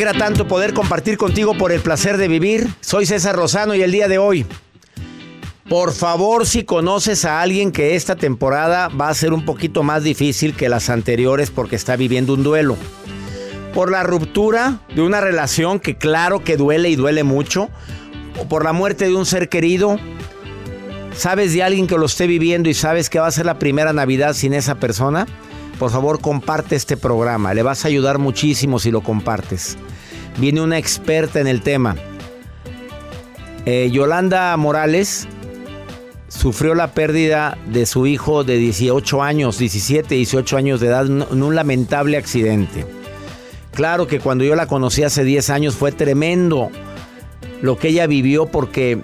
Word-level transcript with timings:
Alegra 0.00 0.18
tanto 0.18 0.48
poder 0.48 0.72
compartir 0.72 1.18
contigo 1.18 1.52
por 1.58 1.72
el 1.72 1.80
placer 1.82 2.16
de 2.16 2.26
vivir. 2.26 2.66
Soy 2.80 3.04
César 3.04 3.36
Rosano 3.36 3.74
y 3.74 3.82
el 3.82 3.92
día 3.92 4.08
de 4.08 4.16
hoy, 4.16 4.46
por 5.68 5.92
favor, 5.92 6.46
si 6.46 6.64
conoces 6.64 7.26
a 7.26 7.42
alguien 7.42 7.70
que 7.70 7.94
esta 7.94 8.16
temporada 8.16 8.88
va 8.88 9.10
a 9.10 9.14
ser 9.14 9.34
un 9.34 9.44
poquito 9.44 9.82
más 9.82 10.02
difícil 10.02 10.54
que 10.54 10.70
las 10.70 10.88
anteriores 10.88 11.50
porque 11.50 11.76
está 11.76 11.96
viviendo 11.96 12.32
un 12.32 12.42
duelo. 12.42 12.78
Por 13.74 13.90
la 13.90 14.02
ruptura 14.02 14.80
de 14.94 15.02
una 15.02 15.20
relación 15.20 15.78
que 15.78 15.98
claro 15.98 16.42
que 16.44 16.56
duele 16.56 16.88
y 16.88 16.96
duele 16.96 17.22
mucho. 17.22 17.68
O 18.38 18.48
por 18.48 18.64
la 18.64 18.72
muerte 18.72 19.04
de 19.04 19.14
un 19.14 19.26
ser 19.26 19.50
querido. 19.50 19.98
¿Sabes 21.14 21.52
de 21.52 21.62
alguien 21.62 21.86
que 21.86 21.98
lo 21.98 22.06
esté 22.06 22.26
viviendo 22.26 22.70
y 22.70 22.74
sabes 22.74 23.10
que 23.10 23.18
va 23.18 23.26
a 23.26 23.32
ser 23.32 23.44
la 23.44 23.58
primera 23.58 23.92
Navidad 23.92 24.32
sin 24.32 24.54
esa 24.54 24.76
persona? 24.76 25.26
por 25.80 25.90
favor 25.90 26.20
comparte 26.20 26.76
este 26.76 26.98
programa. 26.98 27.54
Le 27.54 27.62
vas 27.62 27.86
a 27.86 27.88
ayudar 27.88 28.18
muchísimo 28.18 28.78
si 28.78 28.90
lo 28.90 29.00
compartes. 29.00 29.78
Viene 30.40 30.62
una 30.62 30.78
experta 30.78 31.38
en 31.38 31.46
el 31.46 31.60
tema. 31.60 31.96
Eh, 33.66 33.90
Yolanda 33.92 34.56
Morales 34.56 35.28
sufrió 36.28 36.74
la 36.74 36.92
pérdida 36.92 37.58
de 37.66 37.84
su 37.84 38.06
hijo 38.06 38.42
de 38.42 38.56
18 38.56 39.22
años, 39.22 39.58
17, 39.58 40.14
18 40.14 40.56
años 40.56 40.80
de 40.80 40.86
edad 40.86 41.06
en 41.06 41.42
un 41.42 41.54
lamentable 41.54 42.16
accidente. 42.16 42.86
Claro 43.74 44.06
que 44.06 44.18
cuando 44.18 44.44
yo 44.44 44.56
la 44.56 44.66
conocí 44.66 45.02
hace 45.02 45.24
10 45.24 45.50
años 45.50 45.74
fue 45.74 45.92
tremendo 45.92 46.70
lo 47.60 47.76
que 47.76 47.88
ella 47.88 48.06
vivió 48.06 48.46
porque 48.46 48.98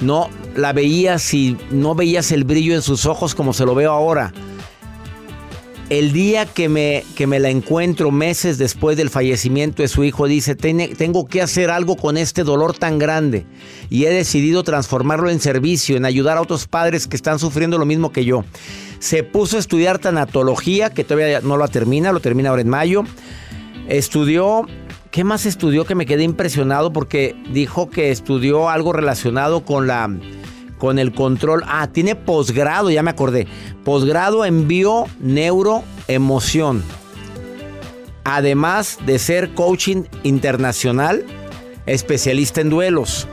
no 0.00 0.30
la 0.56 0.72
veías 0.72 1.34
y 1.34 1.58
no 1.70 1.94
veías 1.94 2.32
el 2.32 2.44
brillo 2.44 2.74
en 2.74 2.82
sus 2.82 3.04
ojos 3.04 3.34
como 3.34 3.52
se 3.52 3.66
lo 3.66 3.74
veo 3.74 3.92
ahora 3.92 4.32
el 5.90 6.12
día 6.12 6.46
que 6.46 6.68
me, 6.68 7.04
que 7.14 7.26
me 7.26 7.38
la 7.38 7.50
encuentro 7.50 8.10
meses 8.10 8.58
después 8.58 8.96
del 8.96 9.10
fallecimiento 9.10 9.82
de 9.82 9.88
su 9.88 10.04
hijo, 10.04 10.26
dice, 10.26 10.54
tengo 10.54 11.26
que 11.26 11.42
hacer 11.42 11.70
algo 11.70 11.96
con 11.96 12.16
este 12.16 12.42
dolor 12.42 12.76
tan 12.76 12.98
grande. 12.98 13.46
Y 13.90 14.06
he 14.06 14.10
decidido 14.10 14.62
transformarlo 14.62 15.28
en 15.30 15.40
servicio, 15.40 15.96
en 15.96 16.04
ayudar 16.04 16.38
a 16.38 16.42
otros 16.42 16.66
padres 16.66 17.06
que 17.06 17.16
están 17.16 17.38
sufriendo 17.38 17.78
lo 17.78 17.84
mismo 17.84 18.12
que 18.12 18.24
yo. 18.24 18.44
Se 18.98 19.22
puso 19.22 19.56
a 19.56 19.60
estudiar 19.60 19.98
tanatología, 19.98 20.90
que 20.90 21.04
todavía 21.04 21.40
no 21.40 21.56
lo 21.56 21.68
termina, 21.68 22.12
lo 22.12 22.20
termina 22.20 22.50
ahora 22.50 22.62
en 22.62 22.68
mayo. 22.70 23.04
Estudió, 23.86 24.66
¿qué 25.10 25.24
más 25.24 25.44
estudió? 25.44 25.84
Que 25.84 25.94
me 25.94 26.06
quedé 26.06 26.22
impresionado 26.22 26.92
porque 26.92 27.36
dijo 27.52 27.90
que 27.90 28.10
estudió 28.10 28.70
algo 28.70 28.94
relacionado 28.94 29.64
con 29.66 29.86
la 29.86 30.08
con 30.84 30.98
el 30.98 31.12
control. 31.14 31.64
Ah, 31.66 31.88
tiene 31.90 32.14
posgrado, 32.14 32.90
ya 32.90 33.02
me 33.02 33.08
acordé. 33.08 33.46
Posgrado 33.84 34.44
en 34.44 34.68
bio 34.68 35.06
neuroemoción. 35.18 36.84
Además 38.24 38.98
de 39.06 39.18
ser 39.18 39.54
coaching 39.54 40.02
internacional, 40.24 41.24
especialista 41.86 42.60
en 42.60 42.68
duelos. 42.68 43.26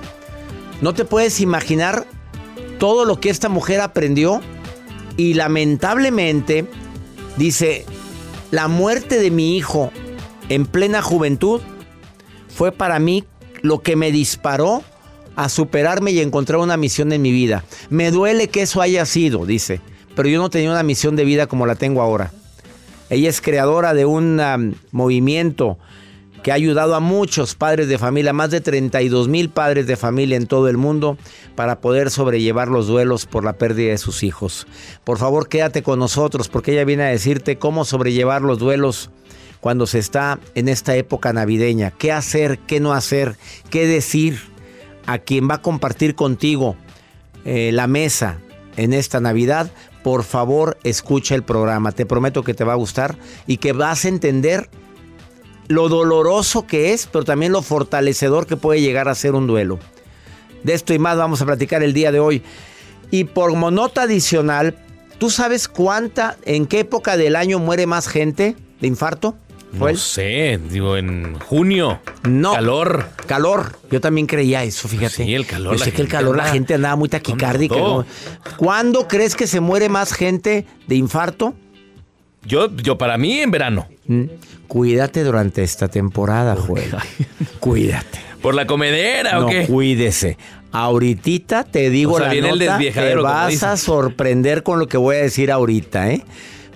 No 0.79 0.93
te 0.93 1.03
puedes 1.03 1.41
imaginar 1.41 2.07
todo 2.79 3.03
lo 3.03 3.19
que 3.19 3.29
esta 3.29 3.49
mujer 3.49 3.81
aprendió 3.81 4.39
y 5.17 5.33
lamentablemente 5.33 6.65
dice, 7.35 7.85
la 8.51 8.69
muerte 8.69 9.19
de 9.19 9.29
mi 9.29 9.57
hijo 9.57 9.91
en 10.47 10.65
plena 10.65 11.01
juventud 11.01 11.59
fue 12.47 12.71
para 12.71 12.97
mí 12.99 13.25
lo 13.61 13.81
que 13.81 13.97
me 13.97 14.09
disparó 14.09 14.83
a 15.35 15.49
superarme 15.49 16.11
y 16.11 16.19
encontrar 16.19 16.59
una 16.59 16.77
misión 16.77 17.11
en 17.11 17.21
mi 17.21 17.31
vida. 17.31 17.63
Me 17.89 18.11
duele 18.11 18.47
que 18.47 18.63
eso 18.63 18.81
haya 18.81 19.05
sido, 19.05 19.45
dice, 19.45 19.81
pero 20.15 20.29
yo 20.29 20.39
no 20.39 20.49
tenía 20.49 20.71
una 20.71 20.83
misión 20.83 21.15
de 21.15 21.25
vida 21.25 21.47
como 21.47 21.65
la 21.65 21.75
tengo 21.75 22.01
ahora. 22.01 22.31
Ella 23.09 23.29
es 23.29 23.41
creadora 23.41 23.93
de 23.93 24.05
un 24.05 24.75
movimiento 24.91 25.77
que 26.41 26.51
ha 26.51 26.55
ayudado 26.55 26.95
a 26.95 26.99
muchos 26.99 27.55
padres 27.55 27.87
de 27.87 27.97
familia, 27.97 28.33
más 28.33 28.49
de 28.49 28.61
32 28.61 29.27
mil 29.27 29.49
padres 29.49 29.85
de 29.85 29.95
familia 29.95 30.37
en 30.37 30.47
todo 30.47 30.69
el 30.69 30.77
mundo, 30.77 31.17
para 31.55 31.81
poder 31.81 32.09
sobrellevar 32.09 32.67
los 32.67 32.87
duelos 32.87 33.25
por 33.25 33.43
la 33.43 33.53
pérdida 33.53 33.91
de 33.91 33.97
sus 33.97 34.23
hijos. 34.23 34.65
Por 35.03 35.17
favor, 35.17 35.49
quédate 35.49 35.83
con 35.83 35.99
nosotros 35.99 36.49
porque 36.49 36.71
ella 36.71 36.85
viene 36.85 37.03
a 37.03 37.07
decirte 37.07 37.57
cómo 37.57 37.85
sobrellevar 37.85 38.41
los 38.41 38.59
duelos 38.59 39.11
cuando 39.59 39.85
se 39.85 39.99
está 39.99 40.39
en 40.55 40.67
esta 40.67 40.95
época 40.95 41.31
navideña. 41.33 41.91
¿Qué 41.91 42.11
hacer? 42.11 42.59
¿Qué 42.59 42.79
no 42.79 42.93
hacer? 42.93 43.35
¿Qué 43.69 43.85
decir? 43.85 44.50
A 45.05 45.19
quien 45.19 45.49
va 45.49 45.55
a 45.55 45.61
compartir 45.61 46.15
contigo 46.15 46.75
eh, 47.45 47.71
la 47.71 47.87
mesa 47.87 48.39
en 48.77 48.93
esta 48.93 49.19
Navidad, 49.19 49.71
por 50.03 50.23
favor 50.23 50.77
escucha 50.83 51.35
el 51.35 51.43
programa. 51.43 51.91
Te 51.91 52.05
prometo 52.05 52.43
que 52.43 52.53
te 52.53 52.63
va 52.63 52.73
a 52.73 52.77
gustar 52.77 53.17
y 53.47 53.57
que 53.57 53.73
vas 53.73 54.05
a 54.05 54.09
entender 54.09 54.69
lo 55.67 55.89
doloroso 55.89 56.67
que 56.67 56.93
es, 56.93 57.07
pero 57.07 57.23
también 57.23 57.51
lo 57.51 57.61
fortalecedor 57.61 58.45
que 58.45 58.57
puede 58.57 58.81
llegar 58.81 59.07
a 59.07 59.15
ser 59.15 59.35
un 59.35 59.47
duelo. 59.47 59.79
De 60.63 60.73
esto 60.73 60.93
y 60.93 60.99
más 60.99 61.17
vamos 61.17 61.41
a 61.41 61.45
platicar 61.45 61.81
el 61.83 61.93
día 61.93 62.11
de 62.11 62.19
hoy. 62.19 62.43
Y 63.09 63.25
por 63.25 63.55
nota 63.55 64.03
adicional, 64.03 64.75
¿tú 65.17 65.29
sabes 65.29 65.67
cuánta, 65.67 66.37
en 66.45 66.65
qué 66.65 66.79
época 66.79 67.17
del 67.17 67.35
año 67.35 67.59
muere 67.59 67.87
más 67.87 68.07
gente 68.07 68.55
de 68.79 68.87
infarto? 68.87 69.35
No 69.73 69.95
sé, 69.95 70.59
digo, 70.69 70.97
en 70.97 71.39
junio. 71.39 71.99
No. 72.23 72.53
Calor. 72.53 73.09
Calor. 73.25 73.77
Yo 73.89 74.01
también 74.01 74.27
creía 74.27 74.63
eso, 74.63 74.87
fíjate. 74.87 75.23
Sí, 75.25 75.33
el 75.33 75.45
calor. 75.45 75.77
Yo 75.77 75.83
sé 75.83 75.91
que 75.91 76.01
el 76.01 76.07
calor 76.07 76.35
la 76.35 76.47
gente 76.47 76.73
andaba 76.73 76.95
muy 76.95 77.09
taquicárdica. 77.09 77.75
¿Cuándo 78.57 79.07
crees 79.07 79.35
que 79.35 79.47
se 79.47 79.59
muere 79.59 79.89
más 79.89 80.13
gente 80.13 80.65
de 80.87 80.95
infarto? 80.95 81.55
Yo, 82.43 82.75
yo 82.75 82.97
para 82.97 83.17
mí 83.17 83.39
en 83.39 83.51
verano. 83.51 83.87
Mm. 84.07 84.25
Cuídate 84.67 85.23
durante 85.23 85.63
esta 85.63 85.87
temporada, 85.87 86.55
Joel. 86.55 86.95
Cuídate. 87.59 88.19
¿Por 88.41 88.55
la 88.55 88.65
comedera 88.65 89.43
o 89.45 89.47
qué? 89.47 89.67
cuídese. 89.67 90.37
Ahorita 90.71 91.65
te 91.65 91.89
digo 91.89 92.17
la 92.19 92.33
nota, 92.33 92.77
te 92.77 93.15
vas 93.15 93.63
a 93.63 93.77
sorprender 93.77 94.63
con 94.63 94.79
lo 94.79 94.87
que 94.87 94.97
voy 94.97 95.17
a 95.17 95.19
decir 95.19 95.51
ahorita, 95.51 96.11
¿eh? 96.11 96.23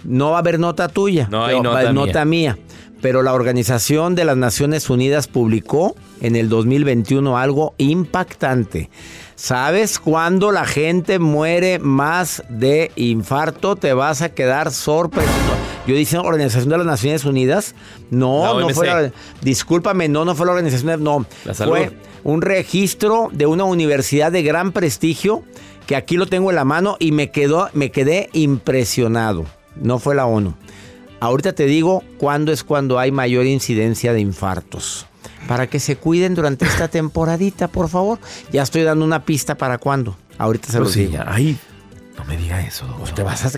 No 0.03 0.31
va 0.31 0.37
a 0.37 0.39
haber 0.39 0.59
nota 0.59 0.89
tuya. 0.89 1.27
No 1.31 1.45
hay 1.45 1.59
nota, 1.61 1.93
nota 1.93 2.25
mía. 2.25 2.57
Pero 3.01 3.21
la 3.21 3.33
Organización 3.33 4.15
de 4.15 4.25
las 4.25 4.37
Naciones 4.37 4.89
Unidas 4.89 5.27
publicó 5.27 5.95
en 6.21 6.35
el 6.35 6.49
2021 6.49 7.37
algo 7.37 7.75
impactante. 7.77 8.89
¿Sabes 9.35 9.99
cuándo 9.99 10.51
la 10.51 10.65
gente 10.65 11.19
muere 11.19 11.77
más 11.79 12.43
de 12.49 12.91
infarto? 12.95 13.75
Te 13.75 13.93
vas 13.93 14.21
a 14.21 14.29
quedar 14.29 14.71
sorprendido. 14.71 15.35
Yo 15.85 15.95
dije 15.95 16.17
Organización 16.17 16.69
de 16.69 16.77
las 16.77 16.87
Naciones 16.87 17.25
Unidas. 17.25 17.75
No, 18.09 18.59
no 18.59 18.69
fue 18.69 18.87
la, 18.87 19.11
Discúlpame, 19.41 20.07
no, 20.07 20.25
no 20.25 20.35
fue 20.35 20.45
la 20.45 20.53
Organización, 20.53 21.03
no. 21.03 21.25
La. 21.43 21.53
Fue 21.53 21.91
un 22.23 22.41
registro 22.41 23.29
de 23.31 23.45
una 23.45 23.65
universidad 23.65 24.31
de 24.31 24.41
gran 24.41 24.71
prestigio 24.71 25.43
que 25.85 25.95
aquí 25.95 26.17
lo 26.17 26.25
tengo 26.25 26.49
en 26.49 26.55
la 26.55 26.65
mano 26.65 26.97
y 26.99 27.11
me 27.11 27.29
quedó, 27.29 27.69
me 27.73 27.91
quedé 27.91 28.29
impresionado. 28.33 29.45
No 29.75 29.99
fue 29.99 30.15
la 30.15 30.25
ONU. 30.25 30.55
Ahorita 31.19 31.53
te 31.53 31.65
digo 31.65 32.03
cuándo 32.17 32.51
es 32.51 32.63
cuando 32.63 32.99
hay 32.99 33.11
mayor 33.11 33.45
incidencia 33.45 34.13
de 34.13 34.19
infartos. 34.19 35.05
Para 35.47 35.67
que 35.67 35.79
se 35.79 35.95
cuiden 35.95 36.35
durante 36.35 36.65
esta 36.65 36.87
temporadita, 36.89 37.67
por 37.67 37.89
favor. 37.89 38.19
Ya 38.51 38.63
estoy 38.63 38.83
dando 38.83 39.05
una 39.05 39.25
pista 39.25 39.55
para 39.55 39.77
cuándo. 39.77 40.17
Ahorita 40.37 40.67
se 40.67 40.73
Pero 40.73 40.83
los 40.85 40.93
sí, 40.93 41.07
digo. 41.07 41.23
No 42.17 42.23
me 42.25 42.37
diga 42.37 42.61
eso. 42.61 42.85
doctor. 42.87 43.09
Te 43.13 43.23
vas 43.23 43.45
a. 43.45 43.49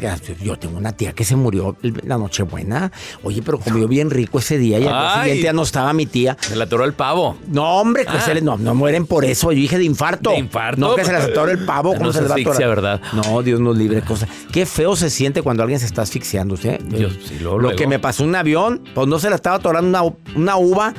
Yo 0.43 0.57
tengo 0.57 0.77
una 0.77 0.91
tía 0.91 1.13
que 1.13 1.23
se 1.23 1.35
murió 1.35 1.75
la 2.03 2.17
Nochebuena. 2.17 2.91
Oye, 3.23 3.41
pero 3.43 3.59
comió 3.59 3.87
bien 3.87 4.09
rico 4.09 4.39
ese 4.39 4.57
día 4.57 4.79
y 4.79 4.83
al 4.85 4.89
día 4.89 5.19
siguiente 5.21 5.43
ya 5.43 5.53
no 5.53 5.63
estaba 5.63 5.93
mi 5.93 6.05
tía. 6.05 6.35
Me 6.49 6.55
la 6.55 6.63
atoró 6.65 6.83
el 6.85 6.93
pavo. 6.93 7.37
No, 7.47 7.79
hombre, 7.79 8.03
que 8.05 8.17
Ah. 8.17 8.21
se 8.21 8.33
les- 8.33 8.43
no, 8.43 8.57
no 8.57 8.73
mueren 8.75 9.05
por 9.05 9.25
eso. 9.25 9.51
Yo 9.51 9.57
dije 9.59 9.77
de 9.77 9.83
infarto. 9.83 10.31
¿De 10.31 10.37
infarto? 10.39 10.81
No 10.81 10.95
que 10.95 11.05
se 11.05 11.13
les 11.13 11.23
atora 11.23 11.51
el 11.51 11.65
pavo. 11.65 11.93
No 11.97 11.99
¿Cómo 11.99 12.13
se 12.13 12.19
se 12.19 12.25
asfixia? 12.33 12.67
¿verdad? 12.67 13.01
No, 13.13 13.41
Dios 13.43 13.59
nos 13.59 13.77
libre 13.77 14.01
cosas. 14.01 14.29
Qué 14.51 14.65
feo 14.65 14.95
se 14.95 15.09
siente 15.09 15.41
cuando 15.41 15.63
alguien 15.63 15.79
se 15.79 15.85
está 15.85 16.01
asfixiando. 16.01 16.57
¿sí? 16.57 16.69
Yo, 16.89 17.09
sí, 17.09 17.39
Lo 17.39 17.75
que 17.75 17.87
me 17.87 17.99
pasó 17.99 18.23
en 18.23 18.29
un 18.29 18.35
avión, 18.35 18.81
pues 18.95 19.07
no 19.07 19.19
se 19.19 19.29
le 19.29 19.35
estaba 19.35 19.57
atorando 19.57 19.89
una, 19.89 20.15
una 20.35 20.57
uva. 20.57 20.93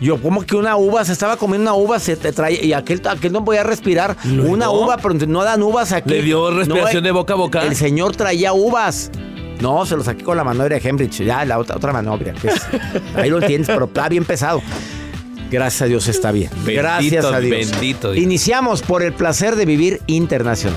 Yo, 0.00 0.20
como 0.20 0.44
que 0.44 0.56
una 0.56 0.76
uva? 0.76 1.04
Se 1.04 1.12
estaba 1.12 1.36
comiendo 1.36 1.70
una 1.72 1.82
uva, 1.82 1.98
se 1.98 2.16
te 2.16 2.32
trae, 2.32 2.62
y 2.64 2.72
aquel, 2.74 3.00
aquel 3.08 3.32
no 3.32 3.44
podía 3.44 3.62
respirar. 3.62 4.16
Una 4.46 4.70
uva, 4.70 4.96
pero 4.98 5.14
no 5.14 5.42
dan 5.42 5.62
uvas 5.62 5.92
aquí. 5.92 6.10
¿Le 6.10 6.22
dio 6.22 6.50
respiración 6.50 7.02
No, 7.02 7.06
de 7.06 7.12
boca 7.12 7.32
a 7.32 7.36
boca? 7.36 7.62
El 7.62 7.74
señor 7.76 8.14
traía 8.14 8.52
uvas. 8.52 9.10
No, 9.60 9.86
se 9.86 9.96
lo 9.96 10.04
saqué 10.04 10.22
con 10.22 10.36
la 10.36 10.44
maniobra 10.44 10.78
de 10.78 10.86
Hembridge. 10.86 11.24
Ya, 11.24 11.44
la 11.46 11.58
otra, 11.58 11.76
otra 11.76 11.92
que 12.40 12.48
es- 12.48 12.66
ahí 13.16 13.30
lo 13.30 13.38
entiendes, 13.38 13.68
pero 13.68 13.86
está 13.86 14.08
bien 14.08 14.24
pesado. 14.24 14.60
Gracias 15.50 15.82
a 15.82 15.84
Dios 15.86 16.08
está 16.08 16.32
bien. 16.32 16.50
Bendito, 16.56 16.82
Gracias 16.82 17.24
a 17.24 17.40
Dios. 17.40 17.70
bendito 17.70 18.12
Dios. 18.12 18.22
Iniciamos 18.22 18.82
por 18.82 19.02
el 19.02 19.12
placer 19.14 19.56
de 19.56 19.64
vivir 19.64 20.02
internacional. 20.06 20.76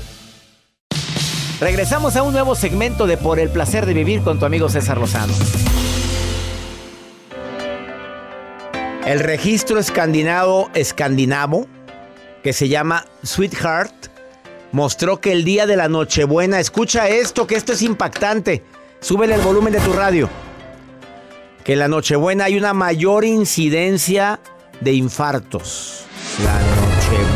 Regresamos 1.61 2.15
a 2.15 2.23
un 2.23 2.33
nuevo 2.33 2.55
segmento 2.55 3.05
de 3.05 3.17
Por 3.17 3.37
el 3.37 3.51
placer 3.51 3.85
de 3.85 3.93
vivir 3.93 4.23
con 4.23 4.39
tu 4.39 4.45
amigo 4.45 4.67
César 4.67 4.97
Lozano. 4.97 5.31
El 9.05 9.19
registro 9.19 9.77
escandinavo, 9.77 10.71
escandinavo 10.73 11.67
que 12.41 12.51
se 12.51 12.67
llama 12.67 13.05
Sweetheart 13.23 13.93
mostró 14.71 15.21
que 15.21 15.33
el 15.33 15.43
día 15.43 15.67
de 15.67 15.75
la 15.75 15.87
Nochebuena, 15.87 16.59
escucha 16.59 17.07
esto, 17.07 17.45
que 17.45 17.57
esto 17.57 17.73
es 17.73 17.83
impactante. 17.83 18.63
Súbele 18.99 19.35
el 19.35 19.41
volumen 19.41 19.73
de 19.73 19.81
tu 19.81 19.93
radio. 19.93 20.29
Que 21.63 21.73
en 21.73 21.79
la 21.79 21.87
Nochebuena 21.87 22.45
hay 22.45 22.57
una 22.57 22.73
mayor 22.73 23.23
incidencia 23.23 24.39
de 24.79 24.93
infartos. 24.93 26.05
La 26.43 26.59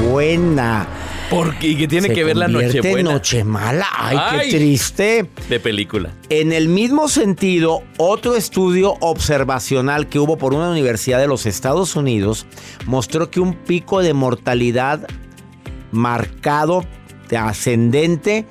Nochebuena. 0.02 1.05
¿Por 1.36 1.60
qué? 1.60 1.68
¿Y 1.68 1.76
qué 1.76 1.88
tiene 1.88 2.08
Se 2.08 2.14
que 2.14 2.24
ver 2.24 2.38
la 2.38 2.48
Nochebuena? 2.48 3.12
noche 3.12 3.44
mala. 3.44 3.86
Ay, 3.94 4.18
Ay. 4.20 4.50
qué 4.50 4.58
triste. 4.58 5.30
De 5.50 5.60
película. 5.60 6.12
En 6.30 6.54
el 6.54 6.70
mismo 6.70 7.10
sentido, 7.10 7.84
otro 7.98 8.36
estudio 8.36 8.96
observacional 9.02 10.08
que 10.08 10.20
hubo 10.20 10.38
por 10.38 10.54
una 10.54 10.70
universidad 10.70 11.20
de 11.20 11.28
los 11.28 11.46
Estados 11.46 11.96
Unidos 11.96 12.46
mostró 12.86 13.30
que 13.30 13.40
un 13.42 13.54
pico 13.54 14.02
de 14.02 14.14
mortalidad 14.14 15.06
marcado, 15.92 16.86
de 17.30 17.38
ascendente, 17.38 18.46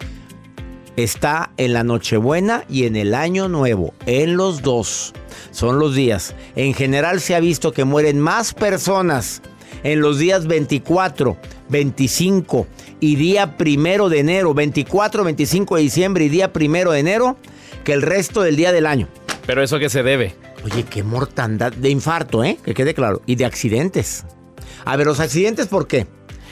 está 0.97 1.51
en 1.57 1.73
la 1.73 1.85
Nochebuena 1.85 2.65
y 2.69 2.85
en 2.85 2.97
el 2.97 3.15
Año 3.15 3.49
Nuevo. 3.49 3.95
En 4.07 4.37
los 4.37 4.63
dos. 4.63 5.13
Son 5.51 5.79
los 5.79 5.95
días. 5.95 6.35
En 6.57 6.75
general 6.75 7.21
se 7.21 7.35
ha 7.35 7.41
visto 7.41 7.73
que 7.73 7.85
mueren 7.85 8.21
más 8.21 8.55
personas 8.55 9.43
en 9.83 10.01
los 10.01 10.19
días 10.19 10.47
24, 10.47 11.37
25 11.69 12.67
y 13.05 13.17
día 13.17 13.57
primero 13.59 14.09
de 14.09 14.21
enero, 14.21 14.55
24, 14.55 15.25
25 15.25 15.77
de 15.77 15.83
diciembre 15.83 16.25
y 16.25 16.29
día 16.31 16.53
primero 16.53 16.93
de 16.93 17.01
enero, 17.01 17.37
que 17.85 17.93
el 17.93 18.01
resto 18.03 18.41
del 18.43 18.57
día 18.57 18.73
del 18.73 18.87
año. 18.87 19.09
¿Pero 19.47 19.63
eso 19.63 19.79
qué 19.79 19.91
se 19.91 20.03
debe? 20.03 20.35
Oye, 20.65 20.85
qué 20.85 21.03
mortandad 21.03 21.71
de 21.73 21.91
infarto, 21.91 22.43
¿eh? 22.43 22.57
Que 22.65 22.73
quede 22.73 22.95
claro. 22.95 23.21
Y 23.27 23.35
de 23.37 23.45
accidentes. 23.45 24.25
A 24.87 24.97
ver, 24.97 25.07
los 25.07 25.21
accidentes, 25.21 25.67
¿por 25.67 25.87
qué? 25.87 26.07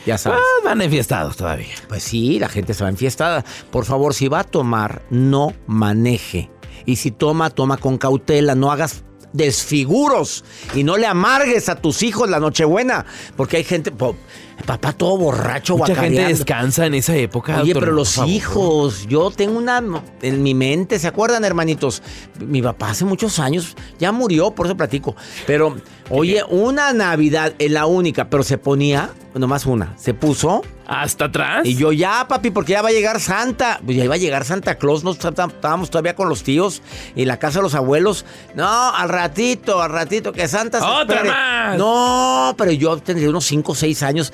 Ya 0.05 0.19
sabes. 0.19 0.41
Ah, 0.43 0.65
van 0.65 0.83
enfiestados 0.83 1.37
todavía. 1.39 1.75
Pues 1.89 2.03
sí, 2.03 2.39
la 2.39 2.49
gente 2.51 2.75
se 2.75 2.85
va 2.85 2.91
enfiestada. 2.91 3.45
Por 3.71 3.87
favor, 3.87 4.13
si 4.13 4.29
va 4.29 4.41
a 4.41 4.45
tomar, 4.45 5.01
no 5.09 5.55
maneje. 5.67 6.51
Y 6.85 6.97
si 6.97 7.13
toma, 7.13 7.49
toma 7.49 7.79
con 7.79 7.97
cautela, 7.97 8.55
no 8.55 8.71
hagas 8.73 9.05
desfiguros 9.33 10.45
y 10.75 10.85
no 10.85 10.97
le 10.99 11.07
amargues 11.07 11.69
a 11.69 11.77
tus 11.77 12.03
hijos 12.03 12.29
la 12.29 12.41
Nochebuena, 12.41 13.07
porque 13.37 13.57
hay 13.59 13.65
gente, 13.65 13.91
po- 13.91 14.17
papá 14.63 14.93
todo 14.93 15.17
borracho, 15.19 15.77
Mucha 15.77 15.95
gente 15.95 16.01
guacareando. 16.09 16.29
descansa 16.39 16.87
en 16.87 16.95
esa 16.95 17.15
época. 17.17 17.55
Oye, 17.61 17.73
doctor, 17.73 17.83
pero 17.83 17.93
los 17.93 18.19
hijos, 18.19 19.07
yo 19.09 19.31
tengo 19.31 19.59
una 19.59 19.83
en 20.23 20.43
mi 20.43 20.55
mente, 20.55 20.99
¿se 20.99 21.09
acuerdan, 21.09 21.45
hermanitos? 21.45 22.03
Mi 22.41 22.63
papá 22.63 22.91
hace 22.91 23.05
muchos 23.05 23.39
años 23.39 23.77
ya 23.99 24.13
murió, 24.13 24.51
por 24.53 24.67
eso 24.67 24.77
platico. 24.77 25.15
Pero, 25.47 25.77
oye, 26.11 26.43
una 26.49 26.93
Navidad, 26.93 27.55
en 27.59 27.75
la 27.75 27.87
única, 27.87 28.29
pero 28.31 28.43
se 28.43 28.59
ponía, 28.59 29.11
nomás 29.35 29.65
una, 29.67 29.97
se 29.99 30.13
puso 30.15 30.63
¿Hasta 30.87 31.27
atrás? 31.27 31.65
y 31.65 31.75
yo 31.77 31.93
ya, 31.93 32.27
papi, 32.29 32.51
porque 32.51 32.73
ya 32.73 32.83
va 32.83 32.89
a 32.91 32.93
llegar 32.93 33.19
Santa. 33.21 33.81
Pues 33.85 33.97
ya 33.97 34.05
iba 34.05 34.15
a 34.15 34.19
llegar 34.19 34.45
Santa 34.45 34.75
Claus, 34.77 35.05
no 35.05 35.13
Está- 35.13 35.29
estábamos 35.47 35.89
todavía 35.91 36.15
con 36.15 36.29
los 36.29 36.43
tíos 36.43 36.83
y 37.17 37.25
la 37.25 37.39
casa 37.39 37.61
de 37.61 37.63
los 37.63 37.75
abuelos. 37.75 38.25
No, 38.55 38.95
al 38.95 39.09
ratito, 39.09 39.81
al 39.81 39.91
ratito, 39.91 40.33
que 40.33 40.47
Santa 40.49 40.81
se 40.81 40.85
¡Otra 40.85 41.17
espere. 41.17 41.31
más! 41.31 41.79
No, 41.79 42.55
pero 42.59 42.73
yo 42.73 42.99
tendría 42.99 43.31
unos 43.31 43.45
5 43.47 43.73
o 43.73 43.75
6 43.75 44.03
años. 44.03 44.33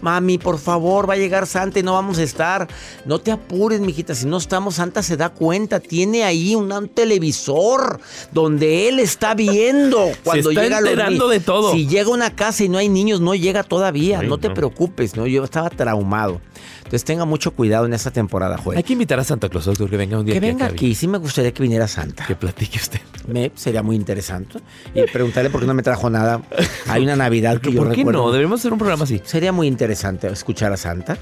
Mami, 0.00 0.38
por 0.38 0.58
favor, 0.58 1.08
va 1.08 1.14
a 1.14 1.16
llegar 1.16 1.46
Santa 1.46 1.78
y 1.78 1.82
no 1.82 1.94
vamos 1.94 2.18
a 2.18 2.22
estar. 2.22 2.68
No 3.06 3.18
te 3.18 3.32
apures, 3.32 3.80
mijita, 3.80 4.14
si 4.14 4.26
no 4.26 4.36
estamos, 4.36 4.74
Santa 4.76 5.02
se 5.02 5.16
da 5.16 5.30
cuenta. 5.30 5.80
Tiene 5.80 6.24
ahí 6.24 6.54
un, 6.54 6.70
un 6.70 6.88
televisor 6.88 8.00
donde 8.32 8.88
él 8.88 8.98
está 8.98 9.34
viendo 9.34 10.10
cuando 10.24 10.50
está 10.50 10.62
llega 10.62 10.78
enterando 10.78 11.28
de 11.28 11.40
todo. 11.40 11.72
Si 11.72 11.86
llega 11.86 12.10
a 12.10 12.12
una 12.12 12.34
casa 12.34 12.64
y 12.64 12.68
no 12.68 12.78
hay 12.78 12.88
niños, 12.88 13.20
no 13.20 13.34
llega 13.34 13.62
todavía. 13.62 14.20
Ay, 14.20 14.28
no 14.28 14.38
te 14.38 14.50
preocupes, 14.50 15.16
¿no? 15.16 15.26
Yo 15.26 15.42
estaba 15.42 15.70
traumado. 15.70 16.40
Entonces 16.78 17.04
tenga 17.04 17.24
mucho 17.24 17.52
cuidado 17.52 17.86
en 17.86 17.94
esta 17.94 18.10
temporada, 18.10 18.58
Joel. 18.58 18.76
Hay 18.76 18.84
que 18.84 18.92
invitar 18.92 19.18
a 19.18 19.24
Santa 19.24 19.48
Claus, 19.48 19.64
doctor, 19.64 19.88
que 19.88 19.96
venga 19.96 20.18
un 20.18 20.26
día 20.26 20.34
que 20.34 20.38
aquí 20.38 20.46
venga 20.46 20.66
aquí, 20.66 20.94
sí 20.94 21.08
me 21.08 21.16
gustaría 21.16 21.52
que 21.52 21.62
viniera 21.62 21.88
Santa. 21.88 22.26
Que 22.26 22.36
platique 22.36 22.78
usted. 22.78 23.00
Me, 23.26 23.50
sería 23.54 23.82
muy 23.82 23.96
interesante. 23.96 24.58
Y 24.94 25.02
preguntarle 25.10 25.48
por 25.48 25.60
qué 25.60 25.66
no 25.66 25.72
me 25.72 25.82
trajo 25.82 26.10
nada. 26.10 26.42
Hay 26.86 27.02
una 27.02 27.16
Navidad 27.16 27.58
que 27.60 27.72
yo 27.72 27.80
¿Por 27.80 27.90
qué 27.90 27.96
recuerdo. 27.96 28.20
no? 28.20 28.30
Deberíamos 28.30 28.60
hacer 28.60 28.72
un 28.72 28.78
programa 28.78 29.04
así. 29.04 29.20
Sería 29.24 29.52
muy 29.52 29.66
interesante 29.66 30.28
escuchar 30.28 30.72
a 30.72 30.76
Santa. 30.76 31.16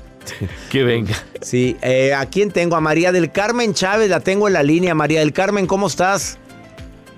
Que 0.71 0.82
venga. 0.82 1.14
Sí, 1.40 1.76
eh, 1.82 2.14
¿a 2.14 2.26
quién 2.26 2.50
tengo? 2.50 2.76
A 2.76 2.80
María 2.80 3.12
del 3.12 3.32
Carmen 3.32 3.75
Chávez, 3.75 4.09
la 4.11 4.21
tengo 4.21 4.49
en 4.49 4.54
la 4.54 4.62
línea. 4.62 4.94
María 4.94 5.21
del 5.21 5.32
Carmen, 5.32 5.66
¿cómo 5.66 5.87
estás? 5.87 6.38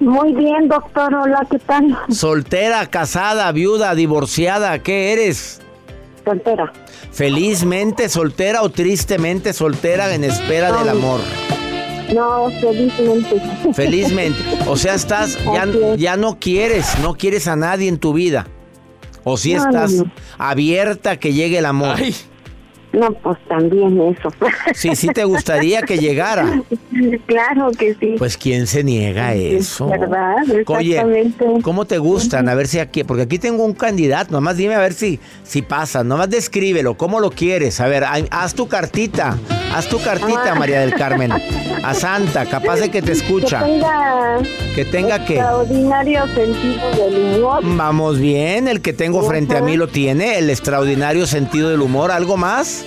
Muy 0.00 0.34
bien, 0.34 0.68
doctor. 0.68 1.14
Hola, 1.14 1.46
¿qué 1.50 1.58
tal? 1.58 1.98
Soltera, 2.10 2.86
casada, 2.86 3.50
viuda, 3.52 3.94
divorciada, 3.94 4.78
¿qué 4.82 5.12
eres? 5.12 5.60
Soltera. 6.24 6.72
¿Felizmente 7.12 8.08
soltera 8.08 8.62
o 8.62 8.70
tristemente 8.70 9.52
soltera 9.52 10.14
en 10.14 10.24
espera 10.24 10.72
del 10.72 10.88
amor? 10.88 11.20
No, 12.14 12.50
felizmente. 12.60 13.40
Felizmente. 13.72 14.38
O 14.66 14.76
sea, 14.76 14.94
estás, 14.94 15.38
ya, 15.44 15.66
ya 15.96 16.16
no 16.16 16.38
quieres, 16.38 16.98
no 17.00 17.14
quieres 17.14 17.46
a 17.46 17.56
nadie 17.56 17.88
en 17.88 17.98
tu 17.98 18.12
vida. 18.12 18.46
O 19.24 19.36
si 19.36 19.54
No, 19.54 19.64
no, 19.64 19.70
estás 19.70 19.92
no. 19.92 20.10
abierta 20.38 21.12
a 21.12 21.16
que 21.16 21.32
llegue 21.32 21.58
el 21.58 21.66
amor. 21.66 21.96
Ay, 21.98 22.14
No, 22.94 23.12
pues 23.12 23.38
también 23.48 24.00
eso. 24.00 24.28
Sí, 24.74 24.94
sí 24.96 25.08
te 25.08 25.24
gustaría 25.24 25.82
que 25.82 25.98
llegara. 25.98 26.62
claro 27.26 27.70
que 27.72 27.94
sí. 27.94 28.14
Pues 28.18 28.36
quién 28.36 28.66
se 28.66 28.84
niega 28.84 29.28
a 29.28 29.34
eso. 29.34 29.88
¿Verdad? 29.88 30.36
Oye. 30.66 31.32
¿cómo 31.62 31.84
te 31.84 31.98
gustan? 31.98 32.48
A 32.48 32.54
ver 32.54 32.66
si 32.68 32.78
aquí, 32.78 33.04
porque 33.04 33.22
aquí 33.22 33.38
tengo 33.38 33.64
un 33.64 33.74
candidato, 33.74 34.32
nomás 34.32 34.56
dime 34.56 34.74
a 34.74 34.78
ver 34.78 34.92
si, 34.92 35.20
si 35.42 35.62
pasa, 35.62 36.04
nomás 36.04 36.30
descríbelo, 36.30 36.96
¿cómo 36.96 37.20
lo 37.20 37.30
quieres? 37.30 37.80
A 37.80 37.88
ver, 37.88 38.04
haz 38.30 38.54
tu 38.54 38.68
cartita, 38.68 39.36
haz 39.74 39.88
tu 39.88 40.00
cartita, 40.00 40.52
Ah. 40.52 40.54
María 40.54 40.80
del 40.80 40.94
Carmen, 40.94 41.32
a 41.32 41.94
Santa, 41.94 42.44
capaz 42.46 42.76
de 42.76 42.90
que 42.90 43.00
te 43.00 43.06
Que 43.06 43.12
escucha, 43.12 43.64
tenga 43.64 44.38
que 44.74 44.84
tenga 44.84 45.24
que... 45.24 45.34
extraordinario 45.34 46.26
sentido 46.26 46.90
del 46.96 47.36
humor. 47.36 47.60
Vamos 47.64 48.18
bien, 48.18 48.68
el 48.68 48.80
que 48.80 48.92
tengo 48.92 49.22
frente 49.22 49.56
a 49.56 49.62
mí 49.62 49.76
lo 49.76 49.88
tiene, 49.88 50.38
el 50.38 50.50
extraordinario 50.50 51.26
sentido 51.26 51.70
del 51.70 51.80
humor, 51.80 52.10
¿algo 52.10 52.36
más? 52.36 52.83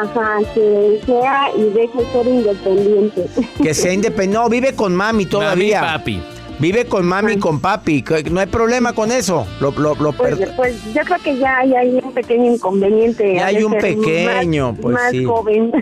Ajá, 0.00 0.38
que 0.54 1.00
sea 1.04 1.50
y 1.56 1.64
deje 1.70 1.98
ser 2.12 2.26
independiente. 2.26 3.26
Que 3.62 3.74
sea 3.74 3.92
independiente, 3.98 4.38
no, 4.38 4.48
vive 4.48 4.74
con 4.74 4.94
mami 4.94 5.26
todavía. 5.26 5.82
Mami, 5.82 5.98
papi. 5.98 6.22
Vive 6.58 6.84
con 6.84 7.04
mami 7.04 7.32
y 7.32 7.36
con 7.38 7.60
papi, 7.60 8.04
no 8.30 8.38
hay 8.40 8.46
problema 8.46 8.92
con 8.92 9.10
eso. 9.10 9.46
Lo, 9.60 9.72
lo, 9.72 9.94
lo 9.96 10.12
Pues, 10.12 10.36
pues 10.56 10.76
yo 10.94 11.00
creo 11.02 11.18
que 11.22 11.36
ya 11.36 11.58
hay, 11.58 11.74
hay 11.74 12.00
un 12.02 12.12
pequeño 12.12 12.52
inconveniente. 12.52 13.34
Ya 13.34 13.44
ha 13.44 13.46
hay 13.48 13.64
un 13.64 13.72
pequeño, 13.72 14.70
más, 14.72 14.80
pues 14.80 14.94
más 14.94 15.10
sí. 15.10 15.24
joven. 15.24 15.72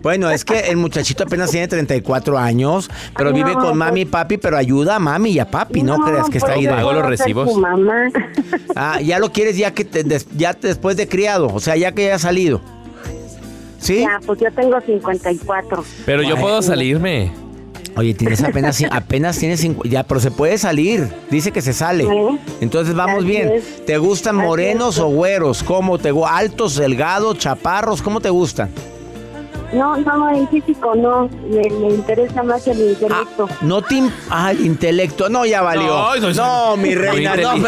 Bueno, 0.00 0.30
es 0.30 0.44
que 0.44 0.58
el 0.60 0.76
muchachito 0.76 1.24
apenas 1.24 1.50
tiene 1.50 1.66
34 1.68 2.38
años, 2.38 2.90
pero 3.16 3.30
Ay, 3.30 3.36
vive 3.36 3.54
no, 3.54 3.60
con 3.60 3.78
mami 3.78 4.00
y 4.02 4.04
papi, 4.04 4.36
pero 4.36 4.56
ayuda 4.56 4.96
a 4.96 4.98
mami 4.98 5.30
y 5.30 5.38
a 5.38 5.48
papi, 5.50 5.82
no, 5.82 5.96
creas 5.98 6.28
que 6.28 6.38
está 6.38 6.54
pues 6.54 6.58
ahí. 6.58 6.66
Hago 6.66 6.92
los 6.92 7.06
recibos. 7.06 7.50
su 7.52 7.58
mamá. 7.60 8.08
Ah, 8.76 9.00
ya 9.00 9.18
lo 9.18 9.30
quieres 9.32 9.56
ya 9.56 9.72
que 9.72 9.84
te- 9.84 10.04
des- 10.04 10.26
ya 10.36 10.52
después 10.54 10.96
de 10.96 11.08
criado, 11.08 11.48
o 11.52 11.58
sea, 11.60 11.76
ya 11.76 11.92
que 11.92 12.04
ya 12.06 12.16
ha 12.16 12.18
salido. 12.18 12.60
¿Sí? 13.82 14.00
Ya, 14.00 14.18
pues 14.24 14.38
yo 14.40 14.50
tengo 14.52 14.80
54. 14.80 15.84
Pero 16.06 16.22
yo 16.22 16.36
puedo 16.36 16.62
salirme. 16.62 17.32
Oye, 17.96 18.14
tienes 18.14 18.42
apenas 18.42 18.82
apenas 18.90 19.36
tienes 19.38 19.62
cincu- 19.62 19.86
ya, 19.86 20.04
pero 20.04 20.18
se 20.20 20.30
puede 20.30 20.56
salir. 20.56 21.08
Dice 21.30 21.50
que 21.50 21.60
se 21.60 21.72
sale. 21.74 22.06
Entonces 22.62 22.94
vamos 22.94 23.18
Así 23.18 23.26
bien. 23.26 23.50
es. 23.50 23.84
¿Te 23.84 23.98
gustan 23.98 24.38
Así 24.38 24.46
morenos 24.46 24.94
es. 24.96 25.00
o 25.02 25.08
güeros? 25.08 25.62
¿Cómo 25.62 25.98
te 25.98 26.10
altos, 26.26 26.76
delgados, 26.76 27.36
chaparros? 27.38 28.00
¿Cómo 28.00 28.20
te 28.20 28.30
gustan? 28.30 28.70
No, 29.74 29.96
no, 29.98 30.30
el 30.30 30.46
físico 30.48 30.94
no. 30.94 31.28
Me, 31.50 31.68
me 31.68 31.88
interesa 31.94 32.42
más 32.42 32.66
el 32.68 32.78
intelecto. 32.80 33.48
Ah, 33.50 33.56
no 33.62 33.82
te 33.82 34.02
ah, 34.30 34.52
el 34.52 34.64
intelecto. 34.64 35.28
No, 35.28 35.44
ya 35.44 35.60
valió. 35.60 35.86
No, 35.86 36.14
No, 36.16 36.34
soy- 36.74 36.78
mi 36.80 36.94
reina, 36.94 37.36
no. 37.36 37.54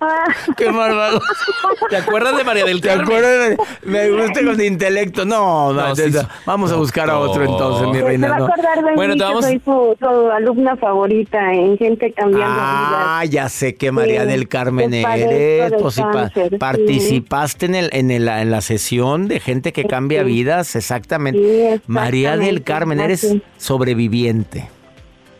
Qué 0.56 0.70
bárbaro. 0.70 1.20
¿Te 1.90 1.96
acuerdas 1.96 2.36
de 2.36 2.44
María 2.44 2.64
del 2.64 2.80
¿Te 2.80 2.88
Carmen? 2.88 3.04
acuerdas? 3.06 3.56
Me 3.84 4.10
gusta 4.10 4.44
con 4.44 4.60
intelecto. 4.62 5.24
No, 5.24 5.72
no, 5.72 5.88
No, 5.88 5.96
sí, 5.96 6.02
te- 6.10 6.12
sí. 6.20 6.26
vamos 6.46 6.72
a 6.72 6.76
buscar 6.76 7.10
a 7.10 7.18
otro 7.18 7.44
entonces, 7.44 7.88
mi 7.88 7.98
Se 7.98 8.04
reina. 8.04 8.28
va 8.30 8.36
a 8.36 8.38
no. 8.38 8.44
acordar 8.46 8.82
de 8.84 8.94
Bueno, 8.94 9.14
mí 9.14 9.20
te 9.20 9.26
que 9.26 9.42
soy 9.42 9.60
su, 9.64 9.96
su 9.98 10.30
alumna 10.30 10.76
favorita 10.76 11.52
en 11.52 11.76
Gente 11.78 12.12
Cambiando 12.12 12.56
Ah, 12.58 13.24
ya 13.28 13.48
sé 13.48 13.74
que 13.74 13.92
María 13.92 14.22
Sí, 14.22 14.28
del 14.28 14.48
Carmen 14.48 14.90
te 14.90 15.00
eres. 15.02 15.72
Pues, 15.80 15.94
sí. 15.94 16.02
participaste 16.58 17.66
en, 17.66 17.74
el, 17.74 17.90
en, 17.92 18.10
el- 18.10 18.28
en 18.28 18.50
la 18.50 18.60
sesión 18.60 19.28
de 19.28 19.40
gente 19.40 19.72
que 19.72 19.84
cambia 19.84 20.20
Sí. 20.20 20.26
vidas, 20.26 20.76
exactamente. 20.76 21.74
Sí, 21.76 21.82
María 21.86 22.36
del 22.36 22.62
Carmen, 22.62 23.00
eres 23.00 23.36
sobreviviente. 23.58 24.68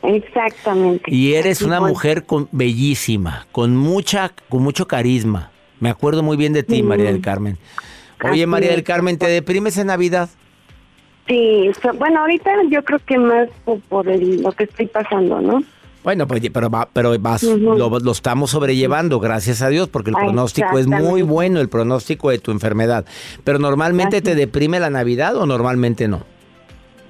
Exactamente. 0.02 1.14
Y 1.14 1.34
eres 1.34 1.58
Así 1.58 1.64
una 1.64 1.80
voy. 1.80 1.90
mujer 1.90 2.24
con, 2.24 2.48
bellísima, 2.52 3.46
con 3.52 3.76
mucha, 3.76 4.32
con 4.48 4.62
mucho 4.62 4.86
carisma. 4.86 5.50
Me 5.78 5.90
acuerdo 5.90 6.22
muy 6.22 6.36
bien 6.36 6.52
de 6.52 6.62
ti, 6.62 6.76
Sí. 6.76 6.82
María 6.82 7.06
del 7.06 7.20
Carmen. 7.20 7.58
Oye, 8.22 8.32
Así 8.42 8.46
María 8.46 8.70
del. 8.70 8.82
Carmen, 8.84 9.18
¿te 9.18 9.26
deprimes 9.28 9.76
en 9.78 9.86
Navidad? 9.88 10.28
Sí, 11.28 11.70
bueno, 11.98 12.20
ahorita 12.20 12.50
yo 12.70 12.84
creo 12.84 12.98
que 13.06 13.16
más 13.18 13.48
por, 13.88 14.08
el- 14.08 14.42
lo 14.42 14.52
que 14.52 14.64
estoy 14.64 14.86
pasando, 14.86 15.40
¿no? 15.40 15.62
Bueno, 16.02 16.26
pues, 16.26 16.42
pero, 16.52 16.70
va- 16.70 16.88
pero 16.92 17.16
vas, 17.20 17.42
Ujú. 17.44 17.74
lo, 17.76 17.98
lo 17.98 18.12
estamos 18.12 18.50
sobrellevando, 18.50 19.20
gracias 19.20 19.60
a 19.62 19.68
Dios, 19.68 19.88
porque 19.88 20.10
el 20.10 20.16
Ah, 20.16 20.20
pronóstico 20.20 20.78
es 20.78 20.86
muy 20.86 21.22
bueno, 21.22 21.60
el 21.60 21.68
pronóstico 21.68 22.30
de 22.30 22.38
tu 22.38 22.50
enfermedad. 22.52 23.04
Pero 23.44 23.58
normalmente 23.58 24.22
te 24.22 24.34
deprime 24.34 24.80
la 24.80 24.88
Navidad 24.90 25.36
o 25.36 25.44
normalmente 25.46 26.08
no. 26.08 26.24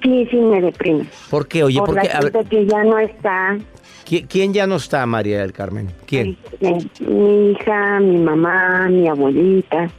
Sí, 0.03 0.27
sí 0.31 0.37
me 0.37 0.61
deprime. 0.61 1.05
¿Por 1.29 1.47
qué? 1.47 1.63
Oye, 1.63 1.77
por 1.79 1.87
¿por 1.87 1.95
la 1.95 2.01
qué? 2.01 2.09
A 2.11 2.19
ver, 2.21 2.31
gente 2.31 2.49
que 2.49 2.65
ya 2.65 2.83
no 2.83 2.97
está. 2.99 3.57
¿qui- 4.05 4.25
¿quién 4.27 4.53
ya 4.53 4.65
no 4.67 4.75
está, 4.77 5.05
María 5.05 5.39
del 5.41 5.53
Carmen? 5.53 5.89
¿Quién? 6.05 6.37
este, 6.59 7.03
mi 7.05 7.51
hija, 7.51 7.99
mi 7.99 8.17
mamá, 8.17 8.87
mi 8.89 9.07
abuelita. 9.07 9.89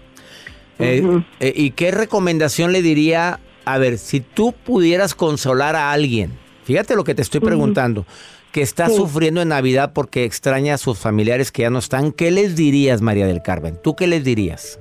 Eh, 0.79 1.03
eh, 1.41 1.53
¿Y 1.55 1.71
qué 1.71 1.91
recomendación 1.93 2.73
le 2.73 2.83
diría? 2.83 3.39
A 3.65 3.79
ver, 3.79 3.99
si 3.99 4.21
tú 4.21 4.53
pudieras 4.53 5.15
consolar 5.15 5.77
a 5.77 5.93
alguien, 5.93 6.33
fíjate 6.65 6.97
lo 6.97 7.05
que 7.05 7.15
te 7.15 7.23
estoy 7.23 7.39
preguntando, 7.41 8.05
que 8.51 8.63
está 8.63 8.89
Sí. 8.89 8.97
sufriendo 8.97 9.41
en 9.41 9.49
Navidad 9.49 9.93
porque 9.95 10.25
extraña 10.25 10.75
a 10.75 10.79
sus 10.79 10.99
familiares 10.99 11.53
que 11.53 11.63
ya 11.63 11.71
no 11.71 11.79
están, 11.79 12.11
¿qué 12.11 12.33
les 12.33 12.57
dirías, 12.57 13.01
María 13.01 13.27
del 13.27 13.41
Carmen? 13.43 13.79
¿Tú 13.83 13.95
qué 13.95 14.09
les 14.09 14.25
dirías? 14.25 14.81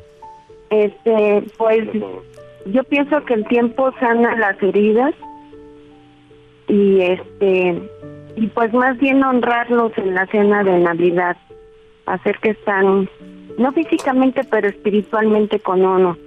Este, 0.71 1.43
pues 1.57 1.87
yo 2.65 2.83
pienso 2.83 3.23
que 3.25 3.33
el 3.33 3.45
tiempo 3.47 3.91
sana 3.99 4.35
las 4.35 4.61
heridas 4.61 5.13
y 6.67 7.01
este 7.01 7.81
y 8.35 8.47
pues 8.47 8.73
más 8.73 8.97
bien 8.97 9.23
honrarlos 9.23 9.91
en 9.97 10.15
la 10.15 10.25
cena 10.27 10.63
de 10.63 10.79
Navidad, 10.79 11.35
hacer 12.05 12.37
que 12.39 12.51
están 12.51 13.09
no 13.57 13.71
físicamente 13.73 14.41
pero 14.49 14.69
espiritualmente 14.69 15.59
con 15.59 15.85
uno 15.85 16.17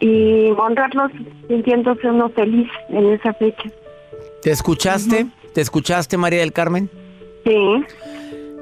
y 0.00 0.50
honrarlos 0.56 1.10
sintiéndose 1.48 2.08
uno 2.08 2.28
feliz 2.30 2.68
en 2.88 3.12
esa 3.12 3.32
fecha. 3.34 3.70
¿Te 4.42 4.50
escuchaste? 4.50 5.26
¿Te 5.52 5.60
escuchaste, 5.60 6.16
María 6.16 6.40
del 6.40 6.52
Carmen? 6.52 6.88
Sí, 7.44 7.84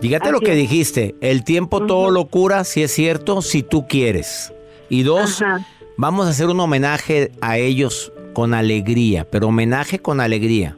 Fíjate 0.00 0.30
lo 0.30 0.36
Así 0.38 0.46
que 0.46 0.52
es. 0.52 0.58
dijiste, 0.58 1.14
el 1.20 1.44
tiempo 1.44 1.86
todo 1.86 2.10
lo 2.10 2.26
cura, 2.26 2.64
si 2.64 2.82
es 2.82 2.92
cierto, 2.92 3.40
si 3.40 3.62
tú 3.62 3.86
quieres. 3.88 4.52
Y 4.88 5.02
dos, 5.02 5.42
Ajá. 5.42 5.66
Vamos 5.96 6.26
a 6.26 6.30
hacer 6.30 6.46
un 6.46 6.60
homenaje 6.60 7.32
a 7.40 7.58
ellos 7.58 8.12
con 8.32 8.54
alegría, 8.54 9.26
pero 9.30 9.48
homenaje 9.48 9.98
con 10.00 10.20
alegría. 10.20 10.76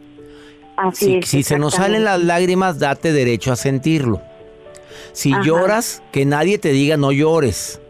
así 0.76 1.04
Si, 1.06 1.14
es. 1.16 1.28
si 1.28 1.42
se 1.42 1.58
nos 1.58 1.74
salen 1.74 2.04
las 2.04 2.22
lágrimas, 2.22 2.78
date 2.78 3.12
derecho 3.12 3.52
a 3.52 3.56
sentirlo. 3.56 4.20
Si 5.12 5.32
Ajá. 5.32 5.42
lloras, 5.44 6.02
que 6.12 6.24
nadie 6.24 6.58
te 6.58 6.70
diga 6.70 6.96
no 6.96 7.10
llores. 7.12 7.80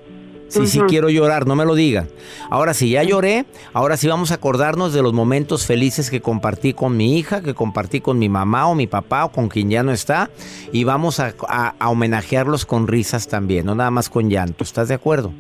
Si 0.49 0.67
sí 0.67 0.79
Ujú. 0.79 0.87
quiero 0.87 1.11
llorar, 1.11 1.47
no 1.47 1.55
me 1.55 1.67
lo 1.67 1.75
digan. 1.75 2.09
Ahora 2.49 2.73
si 2.73 2.89
ya 2.89 3.03
lloré, 3.03 3.45
ahora 3.75 3.99
sí 3.99 4.09
vamos 4.09 4.31
a 4.31 4.37
acordarnos 4.37 4.95
de 4.95 5.03
los 5.03 5.13
momentos 5.13 5.67
felices 5.67 6.09
que 6.11 6.23
compartí 6.23 6.73
con 6.73 6.97
mi 6.97 7.19
hija, 7.19 7.43
que 7.43 7.53
compartí 7.53 8.01
con 8.01 8.19
mi 8.19 8.31
mamá 8.31 8.67
o 8.67 8.75
mi 8.75 8.87
papá 8.87 9.27
o 9.27 9.33
con 9.33 9.49
quien 9.49 9.69
ya 9.69 9.83
no 9.83 9.93
está. 9.93 10.31
Y 10.73 10.85
vamos 10.85 11.21
a, 11.21 11.35
a- 11.47 11.75
a 11.79 11.91
homenajearlos 11.91 12.65
con 12.65 12.89
risas 12.89 13.29
también, 13.29 13.67
no 13.67 13.75
nada 13.75 13.91
más 13.91 14.09
con 14.09 14.31
llanto. 14.31 14.65
¿Estás 14.65 14.89
de 14.89 14.95
acuerdo? 14.95 15.33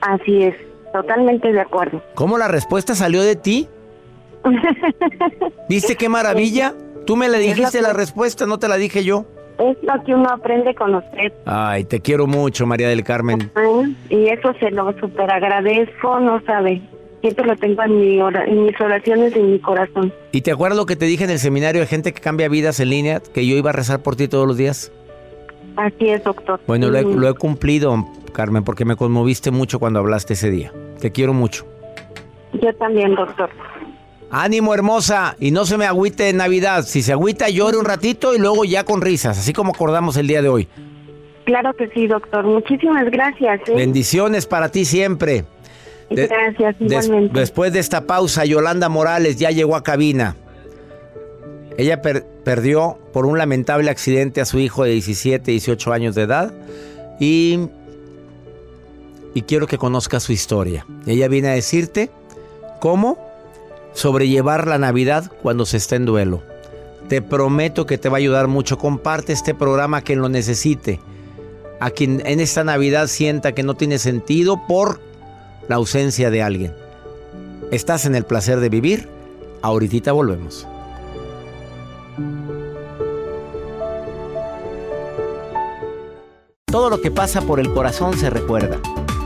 Así 0.00 0.42
es, 0.44 0.54
totalmente 1.02 1.52
de 1.52 1.60
acuerdo. 1.60 2.02
¿Cómo 2.14 2.38
la 2.38 2.48
respuesta 2.48 2.94
salió 2.94 3.22
de 3.22 3.36
ti? 3.36 3.68
¿Viste 5.68 5.96
qué 5.96 6.08
maravilla? 6.08 6.74
Tú 7.06 7.16
me 7.16 7.28
le 7.28 7.38
dijiste 7.38 7.80
la 7.82 7.92
respuesta, 7.92 8.46
no 8.46 8.58
te 8.58 8.68
la 8.68 8.76
dije 8.76 9.04
yo. 9.04 9.24
Es 9.58 9.76
lo 9.82 10.04
que 10.04 10.14
uno 10.14 10.28
aprende 10.30 10.74
con 10.74 10.94
usted. 10.94 11.32
Ay, 11.44 11.84
te 11.84 12.00
quiero 12.00 12.26
mucho, 12.26 12.64
María 12.66 12.88
del 12.88 13.02
Carmen. 13.02 13.50
Ah, 13.56 13.82
Y 14.08 14.28
eso 14.28 14.52
se 14.60 14.70
lo 14.70 14.92
super 15.00 15.30
agradezco, 15.32 16.20
no 16.20 16.40
sabe. 16.46 16.80
Siempre 17.20 17.44
lo 17.44 17.56
tengo 17.56 17.82
en, 17.82 17.98
mi 18.00 18.20
ora- 18.22 18.44
en 18.44 18.62
mis 18.64 18.80
oraciones 18.80 19.34
y 19.34 19.40
en 19.40 19.52
mi 19.52 19.58
corazón. 19.58 20.12
¿Y 20.30 20.42
te 20.42 20.52
acuerdas 20.52 20.76
lo 20.78 20.86
que 20.86 20.94
te 20.94 21.06
dije 21.06 21.24
en 21.24 21.30
el 21.30 21.40
seminario 21.40 21.80
de 21.80 21.88
gente 21.88 22.12
que 22.12 22.20
cambia 22.20 22.48
vidas 22.48 22.78
en 22.78 22.90
línea? 22.90 23.20
Que 23.34 23.44
yo 23.44 23.56
iba 23.56 23.70
a 23.70 23.72
rezar 23.72 24.00
por 24.04 24.14
ti 24.14 24.28
todos 24.28 24.46
los 24.46 24.56
días. 24.56 24.92
Así 25.76 26.08
es, 26.08 26.22
doctor. 26.22 26.60
Bueno, 26.68 26.88
lo 26.90 26.98
he, 26.98 27.02
lo 27.02 27.28
he 27.28 27.34
cumplido, 27.34 28.06
Carmen, 28.32 28.62
porque 28.62 28.84
me 28.84 28.94
conmoviste 28.94 29.50
mucho 29.50 29.80
cuando 29.80 29.98
hablaste 29.98 30.34
ese 30.34 30.50
día. 30.50 30.72
Te 31.00 31.12
quiero 31.12 31.32
mucho. 31.32 31.66
Yo 32.60 32.74
también, 32.76 33.14
doctor. 33.14 33.50
Ánimo, 34.30 34.74
hermosa, 34.74 35.36
y 35.40 35.50
no 35.52 35.64
se 35.64 35.78
me 35.78 35.86
agüite 35.86 36.28
en 36.28 36.36
Navidad. 36.38 36.84
Si 36.84 37.02
se 37.02 37.12
agüita, 37.12 37.48
llore 37.48 37.76
un 37.78 37.84
ratito 37.84 38.34
y 38.34 38.38
luego 38.38 38.64
ya 38.64 38.84
con 38.84 39.00
risas, 39.00 39.38
así 39.38 39.52
como 39.52 39.72
acordamos 39.72 40.16
el 40.16 40.26
día 40.26 40.42
de 40.42 40.48
hoy. 40.48 40.68
Claro 41.44 41.72
que 41.74 41.88
sí, 41.88 42.06
doctor. 42.06 42.44
Muchísimas 42.44 43.10
gracias. 43.10 43.60
¿eh? 43.68 43.72
Bendiciones 43.74 44.44
para 44.46 44.68
ti 44.70 44.84
siempre. 44.84 45.44
De- 46.10 46.26
Gracias, 46.26 46.76
des- 46.78 47.06
igualmente. 47.06 47.40
después 47.40 47.72
de 47.72 47.78
esta 47.80 48.02
pausa, 48.06 48.44
Yolanda 48.44 48.88
Morales 48.90 49.36
ya 49.36 49.50
llegó 49.50 49.76
a 49.76 49.82
cabina. 49.82 50.36
Ella 51.78 52.02
per- 52.02 52.24
perdió 52.44 52.98
por 53.12 53.24
un 53.24 53.38
lamentable 53.38 53.90
accidente 53.90 54.40
a 54.40 54.44
su 54.44 54.58
hijo 54.58 54.84
de 54.84 54.90
17, 54.92 55.50
18 55.52 55.92
años 55.92 56.14
de 56.14 56.22
edad 56.22 56.52
y, 57.20 57.68
y 59.38 59.42
quiero 59.42 59.68
que 59.68 59.78
conozcas 59.78 60.24
su 60.24 60.32
historia. 60.32 60.84
Ella 61.06 61.28
viene 61.28 61.46
a 61.46 61.52
decirte 61.52 62.10
cómo 62.80 63.16
sobrellevar 63.94 64.66
la 64.66 64.78
Navidad 64.78 65.30
cuando 65.42 65.64
se 65.64 65.76
está 65.76 65.94
en 65.94 66.06
duelo. 66.06 66.42
Te 67.08 67.22
prometo 67.22 67.86
que 67.86 67.98
te 67.98 68.08
va 68.08 68.16
a 68.16 68.18
ayudar 68.18 68.48
mucho. 68.48 68.78
Comparte 68.78 69.32
este 69.32 69.54
programa 69.54 69.98
a 69.98 70.00
quien 70.00 70.20
lo 70.20 70.28
necesite. 70.28 70.98
A 71.78 71.90
quien 71.90 72.20
en 72.26 72.40
esta 72.40 72.64
Navidad 72.64 73.06
sienta 73.06 73.52
que 73.52 73.62
no 73.62 73.74
tiene 73.74 74.00
sentido 74.00 74.60
por 74.66 75.00
la 75.68 75.76
ausencia 75.76 76.30
de 76.30 76.42
alguien. 76.42 76.74
¿Estás 77.70 78.06
en 78.06 78.16
el 78.16 78.24
placer 78.24 78.58
de 78.58 78.70
vivir? 78.70 79.08
Ahorita 79.62 80.10
volvemos. 80.10 80.66
Todo 86.66 86.90
lo 86.90 87.00
que 87.00 87.12
pasa 87.12 87.40
por 87.40 87.60
el 87.60 87.72
corazón 87.72 88.18
se 88.18 88.30
recuerda. 88.30 88.80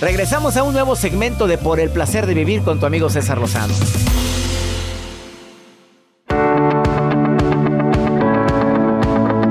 Regresamos 0.00 0.56
a 0.56 0.62
un 0.62 0.72
nuevo 0.74 0.94
segmento 0.94 1.48
de 1.48 1.58
Por 1.58 1.80
el 1.80 1.90
placer 1.90 2.26
de 2.26 2.34
vivir 2.34 2.62
con 2.62 2.78
tu 2.78 2.86
amigo 2.86 3.10
César 3.10 3.38
Lozano. 3.38 3.74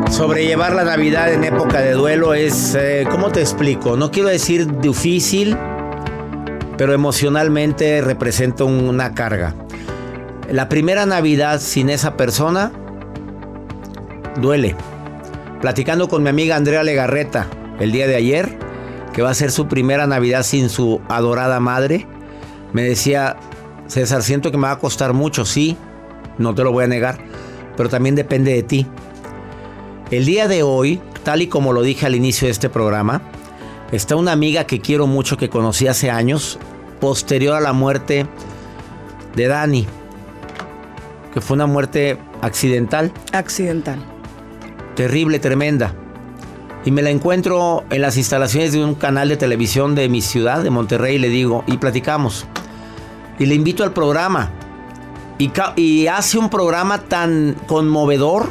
Sobrellevar 0.10 0.74
la 0.74 0.86
Navidad 0.86 1.34
en 1.34 1.44
época 1.44 1.82
de 1.82 1.92
duelo 1.92 2.34
es, 2.34 2.76
eh, 2.76 3.06
¿cómo 3.12 3.30
te 3.30 3.42
explico? 3.42 3.98
No 3.98 4.10
quiero 4.10 4.30
decir 4.30 4.80
difícil, 4.80 5.58
pero 6.78 6.94
emocionalmente 6.94 8.00
representa 8.00 8.64
una 8.64 9.14
carga. 9.14 9.54
La 10.50 10.70
primera 10.70 11.06
Navidad 11.06 11.60
sin 11.60 11.90
esa 11.90 12.16
persona 12.16 12.72
duele. 14.40 14.78
Platicando 15.60 16.08
con 16.08 16.24
mi 16.24 16.30
amiga 16.30 16.56
Andrea 16.56 16.84
Legarreta 16.84 17.48
el 17.82 17.92
día 17.92 18.08
de 18.08 18.16
ayer, 18.16 18.67
que 19.18 19.24
va 19.24 19.32
a 19.32 19.34
ser 19.34 19.50
su 19.50 19.68
primera 19.68 20.06
Navidad 20.06 20.44
sin 20.44 20.70
su 20.70 21.02
adorada 21.10 21.60
madre, 21.60 22.06
me 22.72 22.84
decía, 22.84 23.36
César, 23.88 24.22
siento 24.22 24.52
que 24.52 24.58
me 24.58 24.68
va 24.68 24.74
a 24.74 24.78
costar 24.80 25.14
mucho, 25.14 25.44
sí, 25.44 25.76
no 26.38 26.54
te 26.54 26.64
lo 26.64 26.72
voy 26.72 26.84
a 26.84 26.88
negar, 26.88 27.18
pero 27.76 27.90
también 27.90 28.14
depende 28.14 28.54
de 28.54 28.62
ti. 28.62 28.86
El 30.12 30.28
día 30.28 30.48
de 30.48 30.62
hoy, 30.62 31.02
tal 31.24 31.42
y 31.42 31.48
como 31.48 31.74
lo 31.74 31.82
dije 31.82 32.06
al 32.06 32.14
inicio 32.14 32.46
de 32.46 32.52
este 32.52 32.70
programa, 32.70 33.24
está 33.92 34.16
una 34.16 34.34
amiga 34.34 34.66
que 34.66 34.82
quiero 34.82 35.08
mucho, 35.08 35.36
que 35.36 35.50
conocí 35.50 35.88
hace 35.88 36.12
años, 36.12 36.60
posterior 37.02 37.56
a 37.56 37.60
la 37.60 37.74
muerte 37.74 38.28
de 39.36 39.48
Dani, 39.48 39.88
que 41.34 41.42
fue 41.42 41.56
una 41.56 41.66
muerte 41.66 42.20
accidental, 42.44 43.12
Accidental. 43.34 43.98
terrible, 44.96 45.40
tremenda. 45.40 45.96
Y 46.86 46.92
me 46.92 47.02
la 47.02 47.10
encuentro 47.10 47.84
en 47.90 48.02
las 48.02 48.18
instalaciones 48.18 48.72
de 48.72 48.84
un 48.84 48.96
canal 48.96 49.30
de 49.30 49.38
televisión 49.38 49.96
de 49.96 50.08
mi 50.10 50.22
ciudad, 50.22 50.64
de 50.64 50.70
Monterrey, 50.70 51.16
y 51.16 51.20
le 51.20 51.30
digo, 51.30 51.64
y 51.68 51.78
platicamos. 51.78 52.46
Y 53.40 53.46
le 53.46 53.56
invito 53.56 53.84
al 53.84 53.94
programa. 53.94 54.52
Y, 55.38 56.08
hace 56.08 56.40
un 56.40 56.50
programa 56.50 57.04
tan 57.04 57.56
conmovedor 57.68 58.50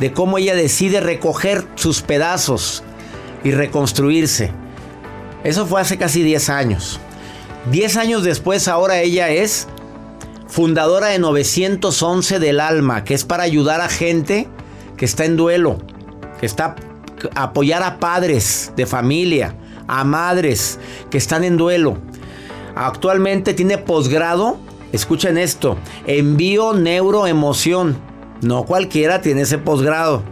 de 0.00 0.12
cómo 0.12 0.38
ella 0.38 0.56
decide 0.56 1.00
recoger 1.00 1.64
sus 1.76 2.02
pedazos 2.02 2.82
y 3.44 3.52
reconstruirse. 3.52 4.50
Eso 5.44 5.66
fue 5.66 5.80
hace 5.80 5.98
casi 5.98 6.22
10 6.22 6.48
años. 6.48 6.98
10 7.70 7.96
años 7.96 8.24
después, 8.24 8.66
ahora 8.66 9.00
ella 9.00 9.30
es 9.30 9.68
fundadora 10.48 11.08
de 11.08 11.18
911 11.18 12.38
del 12.38 12.60
Alma, 12.60 13.04
que 13.04 13.14
es 13.14 13.24
para 13.24 13.44
ayudar 13.44 13.80
a 13.80 13.88
gente 13.88 14.48
que 14.96 15.04
está 15.04 15.24
en 15.24 15.36
duelo, 15.36 15.78
que 16.40 16.46
está 16.46 16.74
apoyar 17.34 17.82
a 17.82 17.98
padres 17.98 18.72
de 18.76 18.86
familia, 18.86 19.54
a 19.86 20.04
madres 20.04 20.78
que 21.10 21.18
están 21.18 21.44
en 21.44 21.56
duelo. 21.56 21.98
Actualmente 22.74 23.54
tiene 23.54 23.78
posgrado, 23.78 24.58
escuchen 24.92 25.38
esto, 25.38 25.76
en 26.06 26.36
bio-neuroemoción. 26.36 27.96
No 28.42 28.64
cualquiera 28.64 29.22
tiene 29.22 29.42
ese 29.42 29.58
posgrado. 29.58 30.22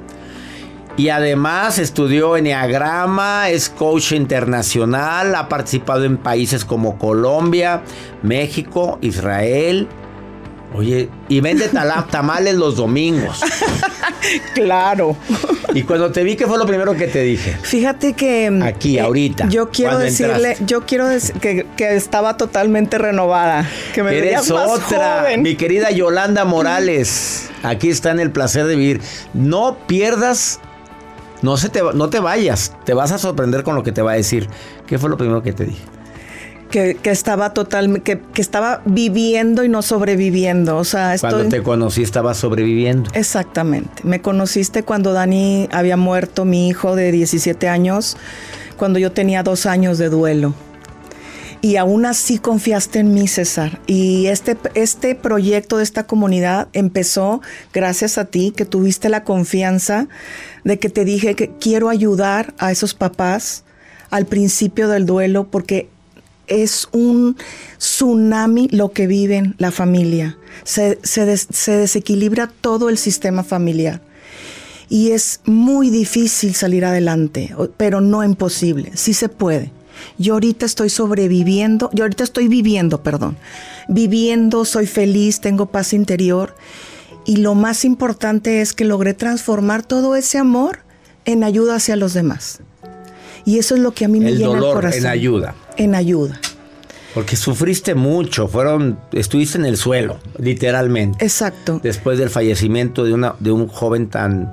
Y 0.96 1.08
además 1.08 1.78
estudió 1.78 2.36
Enneagrama, 2.36 3.48
es 3.48 3.68
coach 3.68 4.12
internacional, 4.12 5.34
ha 5.34 5.48
participado 5.48 6.04
en 6.04 6.18
países 6.18 6.64
como 6.64 6.98
Colombia, 6.98 7.82
México, 8.22 8.98
Israel. 9.00 9.88
Oye, 10.74 11.08
y 11.28 11.40
vende 11.40 11.68
tamales 12.10 12.54
los 12.54 12.76
domingos. 12.76 13.40
Claro. 14.54 15.16
Y 15.74 15.82
cuando 15.82 16.10
te 16.10 16.22
vi, 16.24 16.36
¿qué 16.36 16.46
fue 16.46 16.56
lo 16.56 16.66
primero 16.66 16.94
que 16.94 17.06
te 17.08 17.20
dije? 17.22 17.56
Fíjate 17.60 18.14
que 18.14 18.50
mm, 18.50 18.62
Aquí, 18.62 18.98
ahorita, 18.98 19.48
Yo 19.48 19.68
quiero 19.70 19.98
decirle, 19.98 20.34
entraste. 20.34 20.64
yo 20.66 20.86
quiero 20.86 21.06
decir 21.08 21.34
que, 21.36 21.66
que 21.76 21.94
estaba 21.94 22.36
totalmente 22.36 22.96
renovada, 22.96 23.68
que 23.92 24.02
me 24.02 24.16
Eres 24.16 24.50
más 24.50 24.70
otra, 24.70 25.20
joven. 25.20 25.42
mi 25.42 25.56
querida 25.56 25.90
Yolanda 25.90 26.44
Morales. 26.44 27.50
Aquí 27.62 27.90
está 27.90 28.12
en 28.12 28.20
el 28.20 28.30
placer 28.30 28.64
de 28.66 28.76
vivir. 28.76 29.00
No 29.34 29.76
pierdas, 29.86 30.60
no, 31.42 31.56
se 31.58 31.68
te, 31.68 31.82
no 31.82 32.08
te 32.08 32.20
vayas. 32.20 32.72
Te 32.84 32.94
vas 32.94 33.12
a 33.12 33.18
sorprender 33.18 33.62
con 33.62 33.74
lo 33.74 33.82
que 33.82 33.92
te 33.92 34.00
va 34.02 34.12
a 34.12 34.16
decir. 34.16 34.48
¿Qué 34.86 34.98
fue 34.98 35.10
lo 35.10 35.16
primero 35.18 35.42
que 35.42 35.52
te 35.52 35.66
dije? 35.66 35.82
Que, 36.70 36.96
que 36.96 37.10
estaba 37.10 37.54
total, 37.54 38.02
que, 38.02 38.20
que 38.20 38.40
estaba 38.42 38.82
viviendo 38.84 39.62
y 39.62 39.68
no 39.68 39.82
sobreviviendo. 39.82 40.76
O 40.76 40.84
sea, 40.84 41.14
estoy. 41.14 41.30
Cuando 41.30 41.48
te 41.48 41.62
conocí 41.62 42.02
estabas 42.02 42.36
sobreviviendo. 42.36 43.10
Exactamente. 43.14 44.02
Me 44.02 44.20
conociste 44.20 44.82
cuando 44.82 45.12
Dani 45.12 45.68
había 45.70 45.96
muerto, 45.96 46.44
mi 46.44 46.68
hijo 46.68 46.96
de 46.96 47.12
17 47.12 47.68
años, 47.68 48.16
cuando 48.76 48.98
yo 48.98 49.12
tenía 49.12 49.42
dos 49.44 49.66
años 49.66 49.98
de 49.98 50.08
duelo. 50.08 50.54
Y 51.64 51.76
aún 51.76 52.04
así 52.04 52.36
confiaste 52.36 52.98
en 52.98 53.14
mí, 53.14 53.26
César. 53.26 53.80
Y 53.86 54.26
este, 54.26 54.54
este 54.74 55.14
proyecto 55.14 55.78
de 55.78 55.82
esta 55.82 56.06
comunidad 56.06 56.68
empezó 56.74 57.40
gracias 57.72 58.18
a 58.18 58.26
ti, 58.26 58.52
que 58.54 58.66
tuviste 58.66 59.08
la 59.08 59.24
confianza 59.24 60.06
de 60.62 60.78
que 60.78 60.90
te 60.90 61.06
dije 61.06 61.34
que 61.34 61.52
quiero 61.58 61.88
ayudar 61.88 62.52
a 62.58 62.70
esos 62.70 62.92
papás 62.92 63.64
al 64.10 64.26
principio 64.26 64.88
del 64.88 65.06
duelo 65.06 65.50
porque 65.50 65.88
es 66.46 66.88
un 66.92 67.36
tsunami 67.78 68.68
lo 68.70 68.92
que 68.92 69.06
viven 69.06 69.54
la 69.58 69.70
familia. 69.70 70.36
Se, 70.64 70.98
se 71.02 71.24
des- 71.26 71.48
se 71.50 71.72
desequilibra 71.72 72.50
todo 72.60 72.88
el 72.88 72.98
sistema 72.98 73.42
familiar. 73.44 74.00
Y 74.88 75.10
es 75.12 75.40
muy 75.44 75.90
difícil 75.90 76.54
salir 76.54 76.84
adelante, 76.84 77.54
pero 77.76 78.00
no 78.00 78.22
imposible. 78.22 78.92
Sí 78.94 79.14
se 79.14 79.28
puede. 79.28 79.72
Yo 80.18 80.34
ahorita 80.34 80.66
estoy 80.66 80.90
sobreviviendo, 80.90 81.88
yo 81.92 82.04
ahorita 82.04 82.24
estoy 82.24 82.48
viviendo, 82.48 83.02
perdón. 83.02 83.36
Viviendo, 83.88 84.64
soy 84.64 84.86
feliz, 84.86 85.40
tengo 85.40 85.66
paz 85.66 85.92
interior. 85.92 86.54
Y 87.26 87.36
lo 87.36 87.54
más 87.54 87.84
importante 87.84 88.60
es 88.60 88.72
que 88.74 88.84
logré 88.84 89.14
transformar 89.14 89.82
todo 89.82 90.14
ese 90.16 90.36
amor 90.38 90.80
en 91.24 91.42
ayuda 91.44 91.76
hacia 91.76 91.96
los 91.96 92.12
demás. 92.12 92.60
Y 93.46 93.58
eso 93.58 93.74
es 93.74 93.80
lo 93.80 93.92
que 93.92 94.04
a 94.04 94.08
mí 94.08 94.20
me 94.20 94.28
El 94.28 94.38
llena 94.38 94.50
el 94.52 94.56
dolor 94.60 94.74
corazón. 94.74 95.00
en 95.00 95.06
ayuda. 95.06 95.54
En 95.76 95.94
ayuda. 95.94 96.40
Porque 97.14 97.36
sufriste 97.36 97.94
mucho, 97.94 98.48
fueron, 98.48 98.98
estuviste 99.12 99.56
en 99.56 99.66
el 99.66 99.76
suelo, 99.76 100.18
literalmente. 100.38 101.24
Exacto. 101.24 101.80
Después 101.82 102.18
del 102.18 102.28
fallecimiento 102.28 103.04
de, 103.04 103.12
una, 103.12 103.36
de 103.38 103.52
un 103.52 103.68
joven 103.68 104.08
tan, 104.08 104.52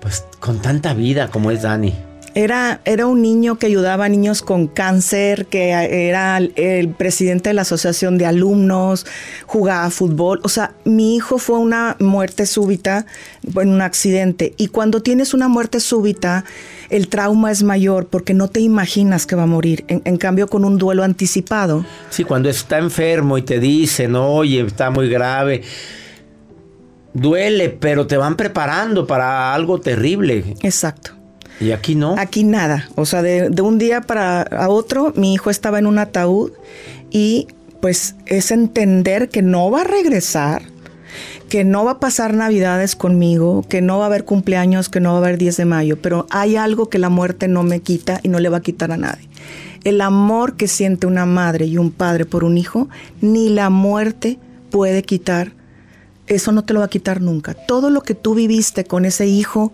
pues, 0.00 0.24
con 0.38 0.60
tanta 0.60 0.94
vida 0.94 1.28
como 1.28 1.50
es 1.50 1.62
Dani. 1.62 1.94
Era, 2.34 2.80
era 2.84 3.06
un 3.06 3.22
niño 3.22 3.58
que 3.58 3.66
ayudaba 3.66 4.04
a 4.04 4.08
niños 4.08 4.42
con 4.42 4.66
cáncer, 4.66 5.46
que 5.46 5.70
era 5.70 6.36
el, 6.38 6.52
el 6.56 6.88
presidente 6.90 7.50
de 7.50 7.54
la 7.54 7.62
asociación 7.62 8.18
de 8.18 8.26
alumnos, 8.26 9.06
jugaba 9.46 9.90
fútbol. 9.90 10.40
O 10.44 10.48
sea, 10.48 10.72
mi 10.84 11.16
hijo 11.16 11.38
fue 11.38 11.58
una 11.58 11.96
muerte 11.98 12.46
súbita 12.46 13.06
en 13.42 13.68
un 13.70 13.80
accidente. 13.80 14.54
Y 14.56 14.68
cuando 14.68 15.02
tienes 15.02 15.34
una 15.34 15.48
muerte 15.48 15.80
súbita, 15.80 16.44
el 16.90 17.08
trauma 17.08 17.50
es 17.50 17.62
mayor 17.62 18.06
porque 18.06 18.34
no 18.34 18.48
te 18.48 18.60
imaginas 18.60 19.26
que 19.26 19.36
va 19.36 19.42
a 19.42 19.46
morir. 19.46 19.84
En, 19.88 20.02
en 20.04 20.16
cambio, 20.16 20.46
con 20.48 20.64
un 20.64 20.78
duelo 20.78 21.02
anticipado, 21.02 21.84
Sí, 22.10 22.24
cuando 22.24 22.48
está 22.48 22.78
enfermo 22.78 23.38
y 23.38 23.42
te 23.42 23.58
dicen, 23.58 24.14
oye, 24.16 24.60
está 24.60 24.90
muy 24.90 25.08
grave. 25.08 25.62
Duele, 27.14 27.70
pero 27.70 28.06
te 28.06 28.16
van 28.16 28.36
preparando 28.36 29.06
para 29.06 29.54
algo 29.54 29.80
terrible. 29.80 30.54
exacto. 30.62 31.17
Y 31.60 31.72
aquí 31.72 31.94
no. 31.94 32.14
Aquí 32.18 32.44
nada. 32.44 32.88
O 32.94 33.04
sea, 33.04 33.22
de, 33.22 33.50
un 33.62 33.78
día 33.78 34.00
para 34.00 34.42
a 34.42 34.68
otro, 34.68 35.12
mi 35.16 35.34
hijo 35.34 35.50
estaba 35.50 35.78
en 35.78 35.86
un 35.86 35.98
ataúd 35.98 36.52
y 37.10 37.48
pues 37.80 38.14
es 38.26 38.50
entender 38.50 39.28
que 39.28 39.42
no 39.42 39.70
va 39.70 39.82
a 39.82 39.84
regresar, 39.84 40.62
que 41.48 41.64
no 41.64 41.84
va 41.84 41.92
a 41.92 42.00
pasar 42.00 42.34
navidades 42.34 42.96
conmigo, 42.96 43.64
que 43.68 43.80
no 43.80 43.98
va 43.98 44.04
a 44.04 44.06
haber 44.06 44.24
cumpleaños, 44.24 44.88
que 44.88 45.00
no 45.00 45.10
va 45.10 45.16
a 45.16 45.20
haber 45.20 45.38
10 45.38 45.56
de 45.56 45.64
mayo, 45.64 45.98
pero 46.00 46.26
hay 46.30 46.56
algo 46.56 46.88
que 46.88 46.98
la 46.98 47.08
muerte 47.08 47.48
no 47.48 47.62
me 47.62 47.80
quita 47.80 48.20
y 48.22 48.28
no 48.28 48.40
le 48.40 48.48
va 48.48 48.58
a 48.58 48.62
quitar 48.62 48.92
a 48.92 48.96
nadie. 48.96 49.28
El 49.84 50.00
amor 50.00 50.56
que 50.56 50.68
siente 50.68 51.06
una 51.06 51.24
madre 51.24 51.66
y 51.66 51.78
un 51.78 51.92
padre 51.92 52.24
por 52.24 52.44
un 52.44 52.58
hijo, 52.58 52.88
ni 53.20 53.48
la 53.48 53.70
muerte 53.70 54.38
puede 54.70 55.02
quitar. 55.02 55.52
Eso 56.26 56.52
no 56.52 56.64
te 56.64 56.74
lo 56.74 56.80
va 56.80 56.86
a 56.86 56.90
quitar 56.90 57.20
nunca. 57.20 57.54
Todo 57.54 57.88
lo 57.88 58.02
que 58.02 58.14
tú 58.14 58.34
viviste 58.34 58.84
con 58.84 59.04
ese 59.04 59.26
hijo, 59.26 59.72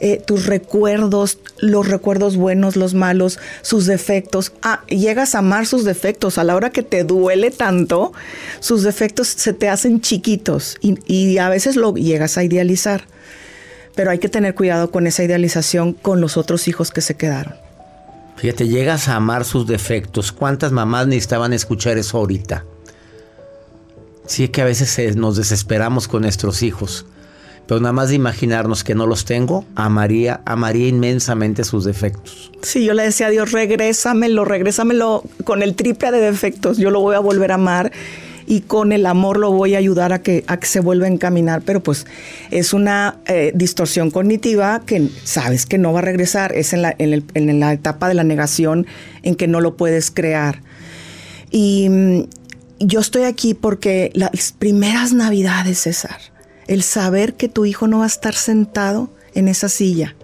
eh, 0.00 0.22
tus 0.24 0.46
recuerdos, 0.46 1.38
los 1.58 1.88
recuerdos 1.88 2.36
buenos, 2.36 2.76
los 2.76 2.94
malos, 2.94 3.38
sus 3.62 3.86
defectos. 3.86 4.52
Ah, 4.62 4.82
llegas 4.86 5.34
a 5.34 5.38
amar 5.38 5.66
sus 5.66 5.84
defectos. 5.84 6.38
A 6.38 6.44
la 6.44 6.54
hora 6.54 6.70
que 6.70 6.82
te 6.82 7.04
duele 7.04 7.50
tanto, 7.50 8.12
sus 8.60 8.82
defectos 8.82 9.28
se 9.28 9.52
te 9.52 9.68
hacen 9.68 10.00
chiquitos 10.00 10.76
y, 10.80 10.98
y 11.06 11.38
a 11.38 11.48
veces 11.48 11.76
lo 11.76 11.94
llegas 11.94 12.38
a 12.38 12.44
idealizar. 12.44 13.04
Pero 13.94 14.10
hay 14.10 14.18
que 14.18 14.28
tener 14.28 14.54
cuidado 14.54 14.90
con 14.90 15.06
esa 15.06 15.24
idealización 15.24 15.92
con 15.92 16.20
los 16.20 16.36
otros 16.36 16.68
hijos 16.68 16.90
que 16.92 17.00
se 17.00 17.16
quedaron. 17.16 17.54
Fíjate, 18.36 18.68
llegas 18.68 19.08
a 19.08 19.16
amar 19.16 19.44
sus 19.44 19.66
defectos. 19.66 20.30
¿Cuántas 20.30 20.70
mamás 20.70 21.08
necesitaban 21.08 21.52
escuchar 21.52 21.98
eso 21.98 22.18
ahorita? 22.18 22.64
Sí, 24.26 24.44
es 24.44 24.50
que 24.50 24.62
a 24.62 24.64
veces 24.64 24.96
eh, 25.00 25.12
nos 25.16 25.36
desesperamos 25.36 26.06
con 26.06 26.22
nuestros 26.22 26.62
hijos. 26.62 27.04
Pero 27.68 27.80
nada 27.80 27.92
más 27.92 28.08
de 28.08 28.14
imaginarnos 28.14 28.82
que 28.82 28.94
no 28.94 29.06
los 29.06 29.26
tengo, 29.26 29.64
amaría, 29.74 30.40
amaría 30.46 30.88
inmensamente 30.88 31.62
sus 31.64 31.84
defectos. 31.84 32.50
Sí, 32.62 32.82
yo 32.84 32.94
le 32.94 33.02
decía 33.02 33.26
a 33.26 33.30
Dios, 33.30 33.52
regrésamelo, 33.52 34.44
regrésamelo 34.46 35.22
con 35.44 35.62
el 35.62 35.74
triple 35.74 36.10
de 36.10 36.20
defectos. 36.20 36.78
Yo 36.78 36.90
lo 36.90 37.00
voy 37.00 37.14
a 37.14 37.18
volver 37.18 37.52
a 37.52 37.56
amar 37.56 37.92
y 38.46 38.62
con 38.62 38.92
el 38.92 39.04
amor 39.04 39.38
lo 39.38 39.50
voy 39.52 39.74
a 39.74 39.78
ayudar 39.78 40.14
a 40.14 40.22
que, 40.22 40.44
a 40.46 40.56
que 40.58 40.66
se 40.66 40.80
vuelva 40.80 41.04
a 41.04 41.10
encaminar. 41.10 41.60
Pero 41.60 41.82
pues 41.82 42.06
es 42.50 42.72
una 42.72 43.18
eh, 43.26 43.52
distorsión 43.54 44.10
cognitiva 44.10 44.80
que 44.86 45.06
sabes 45.24 45.66
que 45.66 45.76
no 45.76 45.92
va 45.92 45.98
a 45.98 46.02
regresar. 46.02 46.52
Es 46.56 46.72
en 46.72 46.80
la, 46.80 46.94
en 46.98 47.12
el- 47.12 47.24
en 47.34 47.60
la 47.60 47.74
etapa 47.74 48.08
de 48.08 48.14
la 48.14 48.24
negación 48.24 48.86
en 49.22 49.34
que 49.34 49.46
no 49.46 49.60
lo 49.60 49.76
puedes 49.76 50.10
crear. 50.10 50.62
Y 51.50 51.88
mm, 51.90 52.20
yo 52.80 53.00
estoy 53.00 53.24
aquí 53.24 53.52
porque 53.52 54.10
las 54.14 54.52
primeras 54.52 55.12
navidades, 55.12 55.80
César, 55.80 56.16
el 56.68 56.82
saber 56.82 57.34
que 57.34 57.48
tu 57.48 57.64
hijo 57.66 57.86
no 57.88 57.98
va 57.98 58.04
a 58.04 58.08
estar 58.08 58.34
sentado 58.34 59.10
en 59.34 59.48
esa 59.48 59.68
silla, 59.68 60.14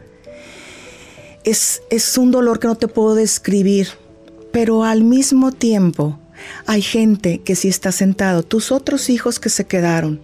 es, 1.45 1.83
es 1.91 2.17
un 2.17 2.31
dolor 2.31 2.59
que 2.59 2.69
no 2.69 2.77
te 2.77 2.89
puedo 2.89 3.15
describir, 3.15 3.89
pero 4.53 4.85
al 4.85 5.03
mismo 5.05 5.53
tiempo 5.53 6.19
hay 6.67 6.83
gente 6.83 7.41
que 7.43 7.55
sí 7.57 7.69
está 7.69 7.93
sentado, 7.93 8.43
tus 8.43 8.73
otros 8.73 9.11
hijos 9.11 9.39
que 9.41 9.51
se 9.51 9.67
quedaron. 9.67 10.21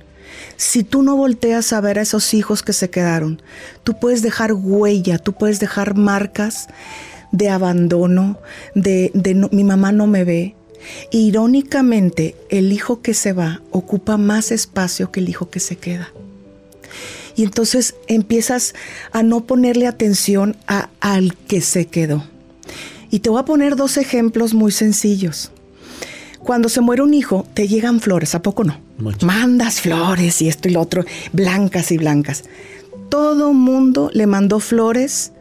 Si 0.57 0.85
tú 0.85 1.03
no 1.03 1.17
volteas 1.17 1.73
a 1.73 1.81
ver 1.81 1.99
a 1.99 2.03
esos 2.03 2.33
hijos 2.35 2.63
que 2.63 2.73
se 2.73 2.89
quedaron, 2.91 3.43
tú 3.85 3.99
puedes 3.99 4.23
dejar 4.23 4.53
huella, 4.53 5.19
tú 5.19 5.33
puedes 5.35 5.61
dejar 5.61 5.97
marcas 5.97 6.69
de 7.33 7.49
abandono, 7.51 8.39
de, 8.75 9.11
de 9.15 9.35
no- 9.35 9.49
mi 9.53 9.65
mamá 9.65 9.93
no 9.93 10.07
me 10.07 10.25
ve. 10.25 10.55
Irónicamente, 11.11 12.37
el 12.49 12.73
hijo 12.73 13.03
que 13.03 13.15
se 13.15 13.33
va 13.33 13.63
ocupa 13.71 14.17
más 14.17 14.51
espacio 14.51 15.11
que 15.11 15.21
el 15.21 15.29
hijo 15.29 15.51
que 15.51 15.61
se 15.61 15.77
queda. 15.77 16.13
Y 17.37 17.45
entonces 17.45 17.95
empiezas 18.07 18.75
a 19.13 19.23
no 19.23 19.45
ponerle 19.47 19.87
atención 19.87 20.57
a, 20.67 20.91
al 21.01 21.35
que 21.35 21.61
se 21.61 21.87
quedó. 21.87 22.25
Y 23.11 23.21
te 23.21 23.31
voy 23.31 23.41
a 23.41 23.45
poner 23.45 23.77
dos 23.77 23.97
ejemplos 23.97 24.55
muy 24.55 24.73
sencillos. 24.73 25.51
Cuando 26.39 26.69
se 26.69 26.81
muere 26.81 27.03
un 27.03 27.15
hijo, 27.15 27.47
te 27.55 27.69
llegan 27.69 28.01
flores, 28.01 28.35
¿a 28.35 28.43
poco 28.43 28.65
no? 28.65 28.79
Mandas 29.23 29.81
flores 29.81 30.41
y 30.43 30.49
esto 30.49 30.69
y 30.69 30.73
lo 30.73 30.81
otro, 30.81 31.05
blancas 31.33 31.93
y 31.93 31.99
blancas. 31.99 32.45
Todo 33.09 33.53
mundo 33.53 34.11
le 34.13 34.27
mandó 34.27 34.61
flores 34.61 35.33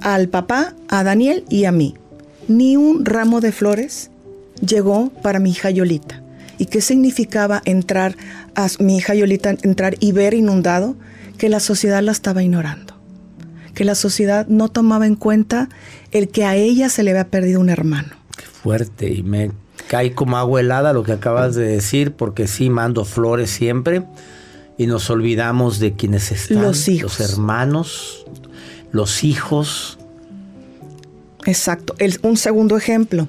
al 0.00 0.28
papá, 0.28 0.74
a 0.88 1.04
Daniel 1.04 1.44
y 1.48 1.64
a 1.64 1.72
mí. 1.72 1.94
Ni 2.48 2.76
un 2.76 3.04
ramo 3.04 3.40
de 3.40 3.52
flores 3.52 4.10
llegó 4.66 5.10
para 5.22 5.38
mi 5.38 5.50
hija 5.50 5.70
Yolita. 5.70 6.22
¿Y 6.58 6.66
qué 6.66 6.80
significaba 6.80 7.60
entrar 7.64 8.16
a 8.54 8.68
mi 8.78 8.96
hija 8.98 9.14
Yolita, 9.14 9.50
entrar 9.62 9.96
y 10.00 10.12
ver 10.12 10.34
inundado? 10.34 10.96
Que 11.38 11.48
la 11.48 11.60
sociedad 11.60 12.02
la 12.02 12.12
estaba 12.12 12.42
ignorando. 12.42 12.94
Que 13.74 13.84
la 13.84 13.94
sociedad 13.94 14.46
no 14.46 14.68
tomaba 14.68 15.06
en 15.06 15.16
cuenta 15.16 15.68
el 16.12 16.28
que 16.28 16.44
a 16.44 16.54
ella 16.56 16.88
se 16.88 17.02
le 17.02 17.10
había 17.10 17.28
perdido 17.28 17.58
un 17.60 17.70
hermano. 17.70 18.10
Fuerte 18.62 19.10
y 19.10 19.22
me 19.22 19.50
cae 19.88 20.14
como 20.14 20.36
agua 20.36 20.60
helada 20.60 20.92
lo 20.92 21.02
que 21.02 21.12
acabas 21.12 21.54
de 21.54 21.64
decir, 21.66 22.12
porque 22.12 22.46
sí 22.46 22.70
mando 22.70 23.04
flores 23.04 23.50
siempre 23.50 24.04
y 24.78 24.86
nos 24.86 25.10
olvidamos 25.10 25.80
de 25.80 25.94
quienes 25.94 26.30
están, 26.30 26.62
Los 26.62 26.86
hijos. 26.88 27.18
los 27.18 27.30
hermanos, 27.30 28.24
los 28.92 29.24
hijos. 29.24 29.98
Exacto. 31.44 31.94
El- 31.98 32.18
un 32.22 32.36
segundo 32.36 32.76
ejemplo. 32.76 33.26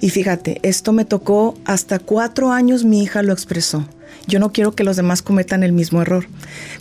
Y 0.00 0.10
fíjate, 0.10 0.60
esto 0.62 0.92
me 0.92 1.04
tocó 1.04 1.56
hasta 1.64 1.98
cuatro 1.98 2.52
años, 2.52 2.84
mi 2.84 3.02
hija 3.02 3.22
lo 3.22 3.32
expresó. 3.32 3.86
Yo 4.26 4.38
no 4.38 4.52
quiero 4.52 4.72
que 4.72 4.84
los 4.84 4.96
demás 4.96 5.22
cometan 5.22 5.62
el 5.62 5.72
mismo 5.72 6.00
error. 6.00 6.26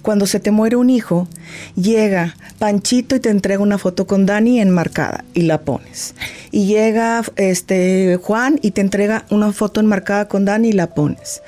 Cuando 0.01 0.27
se 0.27 0.39
te 0.39 0.51
muere 0.51 0.75
un 0.77 0.89
hijo, 0.89 1.27
llega 1.75 2.35
Panchito 2.57 3.15
y 3.15 3.19
te 3.19 3.29
entrega 3.29 3.61
una 3.61 3.77
foto 3.77 4.07
con 4.07 4.25
Dani 4.25 4.61
enmarcada 4.61 5.25
y 5.33 5.41
la 5.41 5.61
pones. 5.61 6.15
Y 6.51 6.67
llega 6.67 7.23
este 7.35 8.17
Juan 8.21 8.59
y 8.61 8.71
te 8.71 8.81
entrega 8.81 9.25
una 9.29 9.51
foto 9.51 9.79
enmarcada 9.81 10.27
con 10.27 10.45
Dani 10.45 10.69
y 10.69 10.73
la 10.73 10.93
pones. 10.93 11.41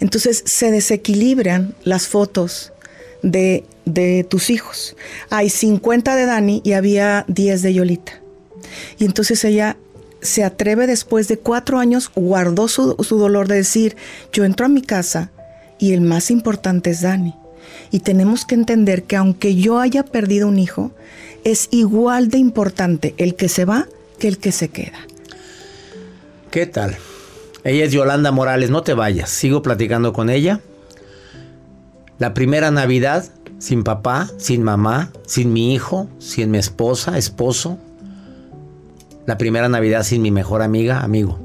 Entonces 0.00 0.42
se 0.44 0.70
desequilibran 0.70 1.74
las 1.84 2.08
fotos 2.08 2.72
de, 3.22 3.64
de 3.84 4.24
tus 4.24 4.50
hijos. 4.50 4.96
Hay 5.30 5.50
50 5.50 6.16
de 6.16 6.26
Dani 6.26 6.62
y 6.64 6.72
había 6.72 7.24
10 7.28 7.62
de 7.62 7.74
Yolita. 7.74 8.20
Y 8.98 9.04
entonces 9.04 9.44
ella 9.44 9.76
se 10.20 10.44
atreve 10.44 10.86
después 10.86 11.28
de 11.28 11.38
cuatro 11.38 11.78
años, 11.78 12.10
guardó 12.14 12.68
su, 12.68 12.94
dolor 12.94 13.48
de 13.48 13.56
decir, 13.56 13.96
yo 14.32 14.44
entro 14.44 14.66
a 14.66 14.68
mi 14.68 14.82
casa 14.82 15.30
y 15.78 15.92
el 15.92 16.00
más 16.00 16.30
importante 16.30 16.90
es 16.90 17.02
Dani. 17.02 17.34
Y 17.90 18.00
tenemos 18.00 18.44
que 18.44 18.54
entender 18.54 19.04
que 19.04 19.16
aunque 19.16 19.54
yo 19.54 19.78
haya 19.78 20.04
perdido 20.04 20.48
un 20.48 20.58
hijo, 20.58 20.90
es 21.44 21.68
igual 21.70 22.28
de 22.28 22.38
importante 22.38 23.14
el 23.18 23.34
que 23.34 23.48
se 23.48 23.64
va 23.64 23.86
que 24.18 24.28
el 24.28 24.38
que 24.38 24.52
se 24.52 24.68
queda. 24.68 24.98
¿Qué 26.50 26.66
tal? 26.66 26.96
Ella 27.64 27.84
es 27.84 27.92
Yolanda 27.92 28.32
Morales, 28.32 28.70
no 28.70 28.82
te 28.82 28.94
vayas, 28.94 29.30
sigo 29.30 29.62
platicando 29.62 30.12
con 30.12 30.30
ella. 30.30 30.60
La 32.18 32.34
primera 32.34 32.70
Navidad 32.70 33.30
sin 33.58 33.82
papá, 33.82 34.30
sin 34.38 34.62
mamá, 34.62 35.10
sin 35.26 35.52
mi 35.52 35.74
hijo, 35.74 36.08
sin 36.18 36.50
mi 36.50 36.58
esposa, 36.58 37.18
esposo. 37.18 37.78
La 39.28 39.36
primera 39.36 39.68
Navidad 39.68 40.04
sin 40.04 40.22
mi 40.22 40.30
mejor 40.30 40.62
amiga, 40.62 41.00
amigo. 41.00 41.38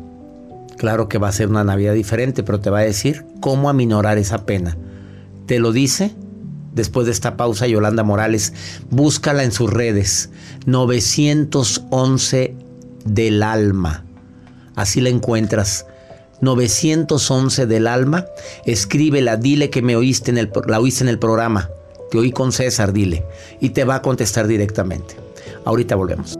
Claro 0.78 1.10
que 1.10 1.17
va 1.17 1.28
a 1.28 1.34
ser 1.34 1.50
una 1.50 1.65
Navidad 1.65 1.93
diferente, 1.93 2.41
pero 2.41 2.62
te 2.62 2.69
va 2.69 2.80
a 2.80 2.84
decir 2.84 3.26
cómo 3.41 3.69
aminorar 3.69 4.17
esa 4.17 4.46
pena. 4.46 4.78
Te 5.48 5.60
lo 5.60 5.74
dice 5.74 6.15
después 6.74 7.08
de 7.08 7.12
esta 7.12 7.36
pausa 7.36 7.67
Yolanda 7.67 8.04
Morales. 8.04 8.54
Búscala 8.89 9.43
en 9.43 9.52
sus 9.52 9.69
redes. 9.69 10.30
911 10.65 12.56
del 13.04 13.43
alma. 13.43 14.06
Así 14.78 15.02
la 15.02 15.10
encuentras. 15.10 15.86
911 16.39 17.65
del 17.65 17.88
alma. 17.88 18.28
Escríbela, 18.65 19.36
dile 19.36 19.69
que 19.69 19.82
me 19.82 19.98
oíste 19.98 20.32
en 20.32 20.38
el, 20.38 20.54
la 20.67 20.80
oíste 20.80 21.04
en 21.04 21.10
el 21.10 21.19
programa. 21.19 21.69
Te 22.10 22.17
oí 22.17 22.32
con 22.32 22.54
César, 22.54 22.93
dile. 22.93 23.26
Y 23.60 23.72
te 23.72 23.84
va 23.84 23.96
a 23.96 24.02
contestar 24.02 24.48
directamente. 24.48 25.17
Ahorita 25.65 25.96
volvemos. 25.96 26.39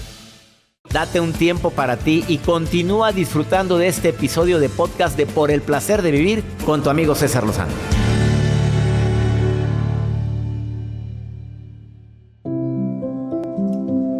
Date 0.93 1.21
un 1.21 1.31
tiempo 1.31 1.69
para 1.69 1.95
ti 1.97 2.25
y 2.27 2.37
continúa 2.39 3.11
disfrutando 3.13 3.77
de 3.77 3.87
este 3.87 4.09
episodio 4.09 4.59
de 4.59 4.67
podcast 4.67 5.15
de 5.17 5.25
Por 5.25 5.49
el 5.51 5.61
placer 5.61 6.01
de 6.01 6.11
vivir 6.11 6.43
con 6.65 6.83
tu 6.83 6.89
amigo 6.89 7.15
César 7.15 7.45
Lozano. 7.45 7.71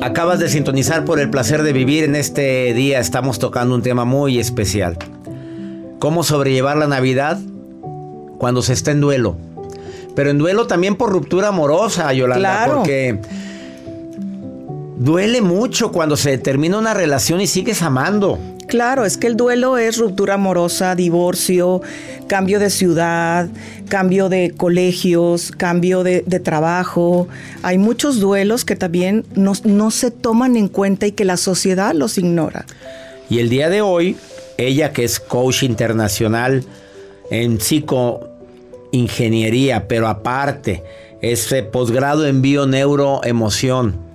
Acabas 0.02 0.40
de 0.40 0.50
sintonizar 0.50 1.06
por 1.06 1.20
el 1.20 1.30
placer 1.30 1.62
de 1.64 1.74
vivir. 1.74 2.04
En 2.04 2.16
este 2.16 2.74
día 2.74 3.00
estamos 3.00 3.38
tocando 3.40 3.76
un 3.76 3.82
tema 3.84 4.04
muy 4.04 4.40
especial. 4.40 4.98
¿Cómo 6.00 6.24
sobrellevar 6.24 6.78
la 6.78 6.88
Navidad 6.88 7.40
cuando 8.40 8.62
se 8.64 8.74
está 8.74 8.92
en 8.92 9.00
duelo? 9.02 9.38
Pero 10.16 10.32
en 10.32 10.40
duelo 10.40 10.66
también 10.68 10.96
por 10.96 11.12
ruptura 11.12 11.50
amorosa, 11.50 12.12
Yolanda, 12.14 12.40
Claro. 12.66 12.78
porque 12.80 13.20
duele 15.02 15.42
mucho 15.42 15.92
cuando 15.92 16.16
se 16.16 16.38
termina 16.38 16.78
una 16.78 16.94
relación 16.94 17.42
y 17.42 17.48
sigues 17.48 17.82
amando. 17.82 18.38
Claro, 18.68 19.04
es 19.04 19.18
que 19.18 19.26
el 19.26 19.36
duelo 19.36 19.80
es 19.80 19.98
ruptura 19.98 20.36
amorosa, 20.36 20.94
divorcio, 20.96 21.82
cambio 22.28 22.60
de 22.60 22.70
ciudad, 22.70 23.50
cambio 23.90 24.30
de 24.30 24.54
colegios, 24.56 25.52
cambio 25.52 26.04
de, 26.04 26.24
de 26.26 26.40
trabajo. 26.40 27.28
Hay 27.64 27.80
muchos 27.80 28.20
duelos 28.20 28.64
que 28.64 28.76
también 28.76 29.26
no, 29.34 29.54
no 29.64 29.90
se 29.90 30.12
toman 30.12 30.56
en 30.56 30.68
cuenta 30.68 31.08
y 31.08 31.14
que 31.14 31.26
la 31.26 31.38
sociedad 31.38 31.96
los 31.96 32.20
ignora. 32.20 32.68
Y 33.28 33.40
el 33.40 33.50
día 33.50 33.70
de 33.70 33.82
hoy, 33.82 34.18
ella 34.58 34.94
que 34.94 35.04
es 35.04 35.20
coach 35.20 35.64
internacional 35.64 36.64
en 37.32 37.60
psicoingeniería, 37.60 39.88
pero 39.88 40.08
aparte 40.08 40.84
es 41.22 41.52
posgrado 41.72 42.28
en 42.28 42.44
bioneuroemoción, 42.44 44.11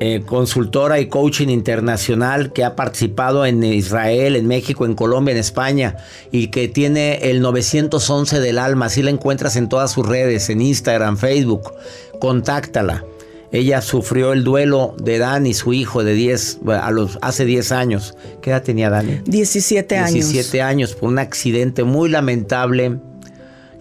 eh, 0.00 0.22
consultora 0.26 0.98
y 0.98 1.06
coaching 1.06 1.48
internacional 1.48 2.52
que 2.52 2.64
ha 2.64 2.74
participado 2.74 3.46
en 3.46 3.62
Israel, 3.62 4.34
en 4.34 4.48
México, 4.48 4.86
en 4.86 4.94
Colombia, 4.94 5.30
en 5.30 5.38
España 5.38 5.96
y 6.32 6.48
que 6.48 6.66
tiene 6.66 7.30
el 7.30 7.40
911 7.40 8.40
del 8.40 8.58
alma. 8.58 8.86
Así 8.86 9.02
la 9.02 9.10
encuentras 9.10 9.54
en 9.54 9.68
todas 9.68 9.92
sus 9.92 10.04
redes, 10.04 10.50
en 10.50 10.62
Instagram, 10.62 11.16
Facebook. 11.16 11.72
Contáctala. 12.18 13.04
Ella 13.52 13.80
sufrió 13.82 14.32
el 14.32 14.42
duelo 14.42 14.96
de 15.00 15.18
Dani, 15.18 15.54
su 15.54 15.72
hijo 15.72 16.02
de 16.02 16.14
10, 16.14 16.58
a 16.66 16.90
los, 16.90 17.20
hace 17.22 17.44
10 17.44 17.70
años. 17.70 18.16
¿Qué 18.42 18.50
edad 18.50 18.64
tenía 18.64 18.90
Dani? 18.90 19.20
17 19.26 19.96
años. 19.96 20.12
17 20.12 20.60
años 20.60 20.96
por 20.96 21.08
un 21.08 21.20
accidente 21.20 21.84
muy 21.84 22.08
lamentable 22.08 22.98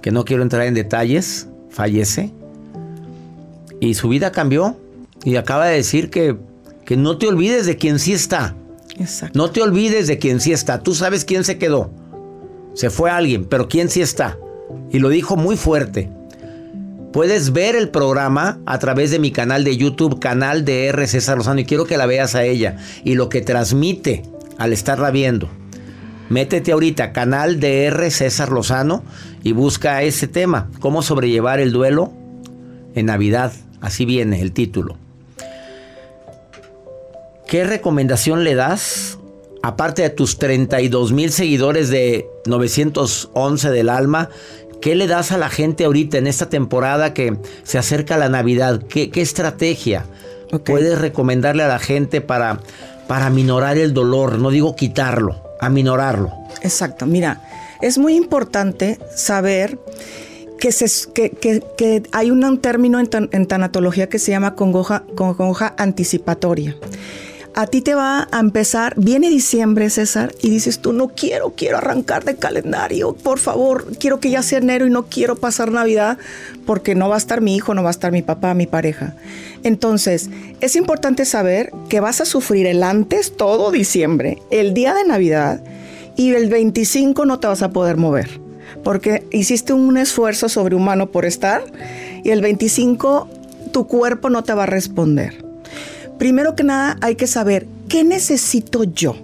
que 0.04 0.12
no 0.12 0.26
quiero 0.26 0.44
entrar 0.44 0.68
en 0.68 0.76
detalles. 0.76 1.48
Fallece. 1.72 2.32
Y 3.80 3.96
su 3.96 4.10
vida 4.10 4.32
cambió. 4.32 4.78
Y 5.24 5.36
acaba 5.36 5.68
de 5.68 5.78
decir 5.78 6.10
que, 6.10 6.38
que 6.86 6.98
no 6.98 7.18
te 7.18 7.28
olvides 7.28 7.66
de 7.66 7.78
quien 7.78 8.00
sí 8.00 8.14
está. 8.14 8.56
Exacto. 8.98 9.38
No 9.38 9.50
te 9.52 9.62
olvides 9.62 10.08
de 10.08 10.18
quien 10.18 10.40
sí 10.40 10.52
está. 10.52 10.84
Tú 10.84 10.94
sabes 10.94 11.26
quién 11.26 11.44
se 11.44 11.58
quedó. 11.58 11.92
Se 12.74 12.90
fue 12.90 13.10
alguien, 13.10 13.46
pero 13.46 13.68
quién 13.68 13.90
sí 13.90 14.02
está. 14.02 14.38
Y 14.92 15.00
lo 15.00 15.10
dijo 15.10 15.36
muy 15.36 15.58
fuerte. 15.58 16.10
Puedes 17.14 17.54
ver 17.54 17.76
el 17.76 17.90
programa 17.90 18.60
a 18.66 18.80
través 18.80 19.12
de 19.12 19.20
mi 19.20 19.32
canal 19.32 19.64
de 19.64 19.78
YouTube, 19.78 20.20
canal 20.20 20.66
de 20.66 20.88
R. 20.88 21.06
César 21.06 21.38
Lozano, 21.38 21.60
y 21.60 21.66
quiero 21.66 21.86
que 21.86 21.98
la 21.98 22.08
veas 22.08 22.34
a 22.34 22.44
ella 22.44 22.78
y 23.04 23.14
lo 23.14 23.30
que 23.30 23.42
transmite 23.42 24.24
al 24.58 24.74
estarla 24.74 25.12
viendo. 25.12 25.48
Métete 26.30 26.72
ahorita, 26.72 27.14
canal 27.14 27.60
de 27.60 27.84
R. 27.84 28.10
César 28.10 28.52
Lozano, 28.52 29.04
y 29.44 29.52
busca 29.52 30.02
ese 30.02 30.28
tema, 30.28 30.72
cómo 30.80 31.04
sobrellevar 31.04 31.60
el 31.60 31.72
duelo 31.72 32.12
en 32.96 33.06
Navidad. 33.06 33.54
Así 33.80 34.06
viene 34.06 34.42
el 34.42 34.52
título. 34.52 34.98
¿Qué 37.54 37.64
recomendación 37.64 38.44
le 38.44 38.56
das? 38.56 39.20
Aparte 39.62 40.02
de 40.02 40.10
tus 40.10 40.40
32 40.40 41.12
mil 41.12 41.32
seguidores 41.32 41.90
de 41.90 42.28
911 42.48 43.70
del 43.70 43.90
alma, 43.90 44.30
¿qué 44.82 44.96
le 44.96 45.06
das 45.06 45.32
a 45.32 45.38
la 45.38 45.50
gente 45.50 45.86
ahorita 45.86 46.18
en 46.18 46.26
esta 46.26 46.50
temporada 46.50 47.14
que 47.14 47.38
se 47.62 47.78
acerca 47.78 48.18
la 48.18 48.28
Navidad? 48.28 48.82
¿Qué, 48.90 49.12
qué 49.12 49.22
estrategia 49.22 50.04
puedes 50.66 50.98
recomendarle 50.98 51.62
a 51.62 51.68
la 51.68 51.78
gente 51.78 52.22
para, 52.22 52.60
para 53.08 53.28
aminorar 53.28 53.78
el 53.78 53.94
dolor? 53.94 54.40
No 54.40 54.50
digo 54.50 54.76
quitarlo, 54.76 55.40
aminorarlo. 55.62 56.32
Exacto, 56.64 57.06
mira, 57.06 57.40
es 57.84 58.00
muy 58.00 58.16
importante 58.16 58.98
saber 59.16 59.78
que, 60.58 60.72
se- 60.72 61.12
que- 61.14 61.30
que- 61.30 61.62
que 61.78 62.02
hay 62.14 62.32
un, 62.32 62.44
un 62.44 62.58
término 62.58 63.00
en, 63.00 63.06
tan- 63.06 63.30
en 63.32 63.46
tanatología 63.46 64.10
que 64.10 64.18
se 64.18 64.32
llama 64.32 64.56
congoja, 64.56 65.04
congoja 65.14 65.76
anticipatoria. 65.78 66.76
A 67.56 67.68
ti 67.68 67.82
te 67.82 67.94
va 67.94 68.28
a 68.32 68.40
empezar, 68.40 68.96
viene 68.98 69.30
diciembre, 69.30 69.92
César, 69.92 70.34
y 70.42 70.50
dices 70.50 70.80
tú, 70.80 70.92
no 70.92 71.10
quiero, 71.10 71.54
quiero 71.56 71.78
arrancar 71.78 72.24
de 72.26 72.36
calendario, 72.36 73.14
por 73.14 73.38
favor, 73.38 73.96
quiero 74.00 74.20
que 74.20 74.32
ya 74.32 74.42
sea 74.42 74.58
enero 74.58 74.88
y 74.88 74.90
no 74.90 75.06
quiero 75.06 75.36
pasar 75.36 75.72
Navidad 75.72 76.18
porque 76.66 76.96
no 76.96 77.10
va 77.10 77.16
a 77.16 77.20
estar 77.20 77.42
mi 77.42 77.56
hijo, 77.56 77.76
no 77.76 77.84
va 77.84 77.90
a 77.90 77.92
estar 77.92 78.12
mi 78.12 78.24
papá, 78.24 78.56
mi 78.56 78.66
pareja. 78.66 79.16
Entonces, 79.62 80.32
es 80.62 80.76
importante 80.76 81.26
saber 81.26 81.72
que 81.90 82.00
vas 82.00 82.22
a 82.22 82.26
sufrir 82.26 82.66
el 82.66 82.82
antes, 82.82 83.38
todo 83.38 83.70
diciembre, 83.70 84.40
el 84.50 84.74
día 84.74 84.96
de 84.96 85.04
Navidad, 85.04 85.62
y 86.16 86.34
el 86.34 86.50
25 86.50 87.28
no 87.28 87.40
te 87.40 87.46
vas 87.46 87.62
a 87.62 87.70
poder 87.70 87.98
mover, 87.98 88.42
porque 88.84 89.28
hiciste 89.32 89.74
un 89.74 89.98
esfuerzo 89.98 90.50
sobrehumano 90.50 91.12
por 91.12 91.24
estar, 91.24 91.64
y 92.24 92.32
el 92.32 92.42
25 92.42 93.28
tu 93.72 93.86
cuerpo 93.86 94.32
no 94.32 94.44
te 94.44 94.56
va 94.56 94.64
a 94.64 94.68
responder. 94.68 95.43
Primero 96.24 96.56
que 96.56 96.64
nada 96.64 96.96
hay 97.02 97.16
que 97.16 97.28
saber 97.28 97.68
qué 97.90 98.06
necesito 98.06 98.86
yo. 98.86 99.18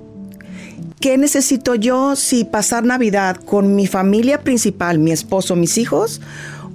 ¿Qué 1.00 1.18
necesito 1.18 1.76
yo 1.76 2.18
si 2.18 2.44
pasar 2.44 2.84
Navidad 2.84 3.38
con 3.38 3.74
mi 3.74 3.88
familia 3.88 4.42
principal, 4.42 5.00
mi 5.00 5.14
esposo, 5.14 5.56
mis 5.56 5.78
hijos? 5.78 6.20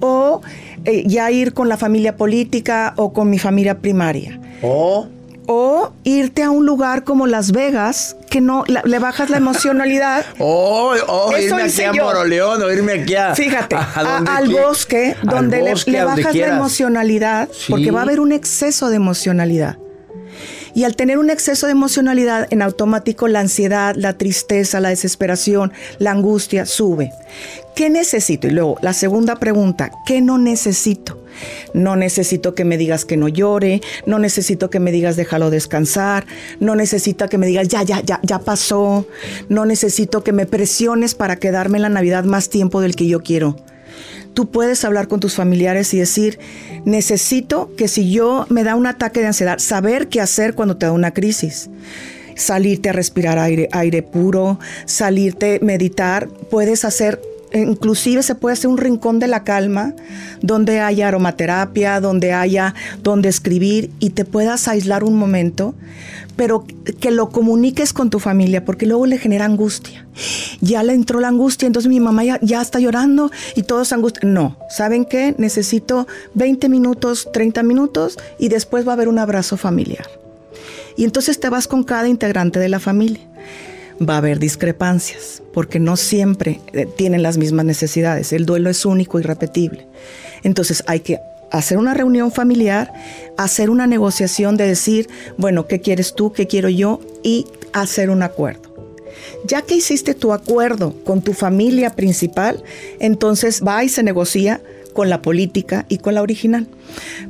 ¿O 0.01 0.41
eh, 0.87 1.03
ya 1.07 1.31
ir 1.31 1.53
con 1.53 1.69
la 1.69 1.77
familia 1.77 2.17
política 2.17 2.95
o 2.97 3.13
con 3.13 3.29
mi 3.29 3.39
familia 3.39 3.81
primaria? 3.81 4.41
O 4.63 5.09
O 5.47 5.93
irte 6.05 6.43
a 6.43 6.49
un 6.49 6.65
lugar 6.65 7.05
como 7.05 7.27
Las 7.27 7.53
Vegas, 7.53 8.17
que 8.31 8.41
no 8.41 8.65
la- 8.67 8.81
le 8.87 8.99
bajas 8.99 9.29
la 9.29 9.37
emocionalidad. 9.37 10.25
O, 10.39 10.95
o 11.07 11.33
Eso 11.37 11.59
irme 11.61 11.65
aquí 11.65 11.99
a. 11.99 12.03
Moroleón 12.03 12.63
o 12.63 12.73
irme 12.73 12.93
aquí 12.93 13.15
a. 13.15 13.35
Fíjate, 13.35 13.77
a 13.77 13.91
a- 13.95 14.03
donde 14.05 14.31
al 14.31 14.49
bosque, 14.49 15.17
Al 15.21 15.29
donde 15.29 15.61
le- 15.61 16.05
bajas 16.07 16.35
la 16.35 16.47
emocionalidad, 16.57 17.51
Sí. 17.53 17.67
porque 17.71 17.91
va 17.91 17.99
a 18.01 18.03
haber 18.05 18.21
un 18.21 18.33
exceso 18.33 18.89
de 18.89 18.97
emocionalidad. 18.97 19.77
Y 20.75 20.85
al 20.85 20.97
tener 20.97 21.19
un 21.19 21.31
exceso 21.31 21.67
de 21.67 21.73
emocionalidad, 21.73 22.49
en 22.51 22.63
automático 22.63 23.29
la 23.29 23.41
ansiedad, 23.41 23.95
la 23.97 24.15
tristeza, 24.15 24.81
la 24.81 24.89
desesperación, 24.89 25.73
la 25.99 26.11
angustia 26.11 26.67
sube. 26.67 27.13
¿Qué 27.75 27.91
necesito? 27.91 28.47
Y 28.47 28.51
luego, 28.51 28.77
la 28.83 28.93
segunda 28.93 29.37
pregunta, 29.37 29.91
¿qué 30.07 30.21
no 30.21 30.39
necesito? 30.39 31.21
No 31.73 31.97
necesito 31.97 32.55
que 32.55 32.65
me 32.65 32.77
digas 32.77 33.05
que 33.05 33.17
no 33.17 33.29
llore, 33.29 33.81
no 34.07 34.19
necesito 34.19 34.71
que 34.71 34.79
me 34.81 34.93
digas 34.93 35.17
déjalo 35.17 35.51
descansar, 35.51 36.27
no 36.61 36.77
necesito 36.77 37.29
que 37.29 37.39
me 37.39 37.47
digas 37.47 37.69
ya, 37.69 37.83
ya, 37.83 38.01
ya, 38.03 38.21
ya 38.23 38.39
pasó, 38.39 39.07
no 39.49 39.67
necesito 39.67 40.23
que 40.23 40.33
me 40.33 40.47
presiones 40.47 41.15
para 41.15 41.37
quedarme 41.37 41.79
en 41.79 41.83
la 41.83 41.89
Navidad 41.89 42.25
más 42.25 42.49
tiempo 42.49 42.81
del 42.81 42.95
que 42.95 43.07
yo 43.07 43.23
quiero. 43.23 43.57
Tú 44.35 44.51
puedes 44.51 44.85
hablar 44.85 45.09
con 45.09 45.21
tus 45.21 45.35
familiares 45.35 45.95
y 45.95 45.99
decir, 45.99 46.39
necesito 46.85 47.71
que 47.77 47.89
si 47.89 48.11
yo 48.11 48.47
me 48.51 48.65
da 48.65 48.75
un 48.75 48.87
ataque 48.87 49.21
de 49.21 49.29
ansiedad, 49.29 49.59
saber 49.59 50.09
qué 50.09 50.21
hacer 50.21 50.55
cuando 50.55 50.77
te 50.77 50.87
da 50.87 50.93
una 50.93 51.13
crisis. 51.13 51.71
Salirte 52.37 52.89
a 52.89 52.93
respirar 52.93 53.39
aire, 53.39 53.69
aire 53.73 54.03
puro, 54.03 54.59
salirte 54.87 55.61
a 55.63 55.65
meditar, 55.65 56.29
puedes 56.51 56.85
hacer 56.85 57.21
inclusive 57.55 58.23
se 58.23 58.35
puede 58.35 58.55
hacer 58.55 58.69
un 58.69 58.79
rincón 58.79 59.19
de 59.19 59.29
la 59.29 59.45
calma 59.45 59.95
donde 60.41 60.81
haya 60.81 61.09
aromaterapia, 61.09 62.01
donde 62.01 62.33
haya 62.33 62.75
donde 63.03 63.29
escribir 63.29 63.91
y 64.01 64.11
te 64.11 64.25
puedas 64.25 64.69
aislar 64.69 65.05
un 65.05 65.17
momento, 65.17 65.75
pero 66.37 66.67
que 67.01 67.11
lo 67.11 67.29
comuniques 67.31 67.93
con 67.93 68.11
tu 68.11 68.19
familia 68.19 68.65
porque 68.65 68.87
luego 68.87 69.07
le 69.07 69.19
genera 69.19 69.45
angustia. 69.45 70.07
Ya 70.61 70.83
le 70.83 70.95
entró 70.95 71.21
la 71.21 71.29
angustia, 71.29 71.67
entonces 71.67 71.89
mi 71.89 72.01
mamá 72.01 72.25
ya, 72.25 72.61
está 72.61 72.81
llorando 72.81 73.31
y 73.55 73.63
todo 73.63 73.83
es 73.83 73.93
angustia. 73.93 74.29
No, 74.29 74.57
¿saben 74.69 75.05
qué? 75.05 75.35
Necesito 75.39 76.07
20 76.35 76.69
minutos, 76.69 77.29
30 77.33 77.63
minutos 77.63 78.19
y 78.39 78.49
después 78.49 78.87
va 78.87 78.93
a 78.93 78.95
haber 78.95 79.09
un 79.09 79.19
abrazo 79.19 79.57
familiar. 79.57 80.07
Y 80.97 81.05
entonces 81.05 81.41
te 81.41 81.49
vas 81.49 81.67
con 81.67 81.83
cada 81.83 82.09
integrante 82.09 82.59
de 82.59 82.69
la 82.69 82.79
familia 82.79 83.21
va 84.01 84.15
a 84.15 84.19
haber 84.19 84.39
discrepancias, 84.39 85.43
porque 85.53 85.79
no 85.79 85.97
siempre 85.97 86.61
eh, 86.73 86.87
tienen 86.87 87.23
las 87.23 87.39
mismas 87.39 87.65
necesidades. 87.65 88.33
El 88.33 88.47
duelo 88.47 88.71
es 88.71 88.85
único 88.85 89.21
y 89.21 89.23
repetible. 89.23 89.87
Entonces 90.43 90.83
hay 90.87 91.01
que 91.01 91.21
hacer 91.51 91.79
una 91.79 91.95
reunión 91.95 92.33
familiar, 92.33 92.93
hacer 93.37 93.71
una 93.71 93.87
negociación 93.87 94.57
de 94.57 94.67
decir, 94.67 95.09
bueno, 95.37 95.67
¿qué 95.67 95.81
quieres 95.81 96.15
tú? 96.15 96.33
¿Qué 96.33 96.47
quiero 96.47 96.69
yo? 96.69 97.01
Y 97.23 97.47
hacer 97.73 98.11
un 98.11 98.23
acuerdo. 98.23 98.75
Ya 99.47 99.63
que 99.63 99.77
hiciste 99.77 100.15
tu 100.15 100.33
acuerdo 100.33 100.95
con 101.05 101.23
tu 101.23 101.33
familia 101.33 101.91
principal, 101.91 102.63
entonces 102.99 103.63
va 103.67 103.85
y 103.85 103.89
se 103.89 104.03
negocia 104.03 104.61
con 104.95 105.11
la 105.11 105.21
política 105.21 105.85
y 105.89 105.99
con 105.99 106.15
la 106.15 106.23
original. 106.23 106.67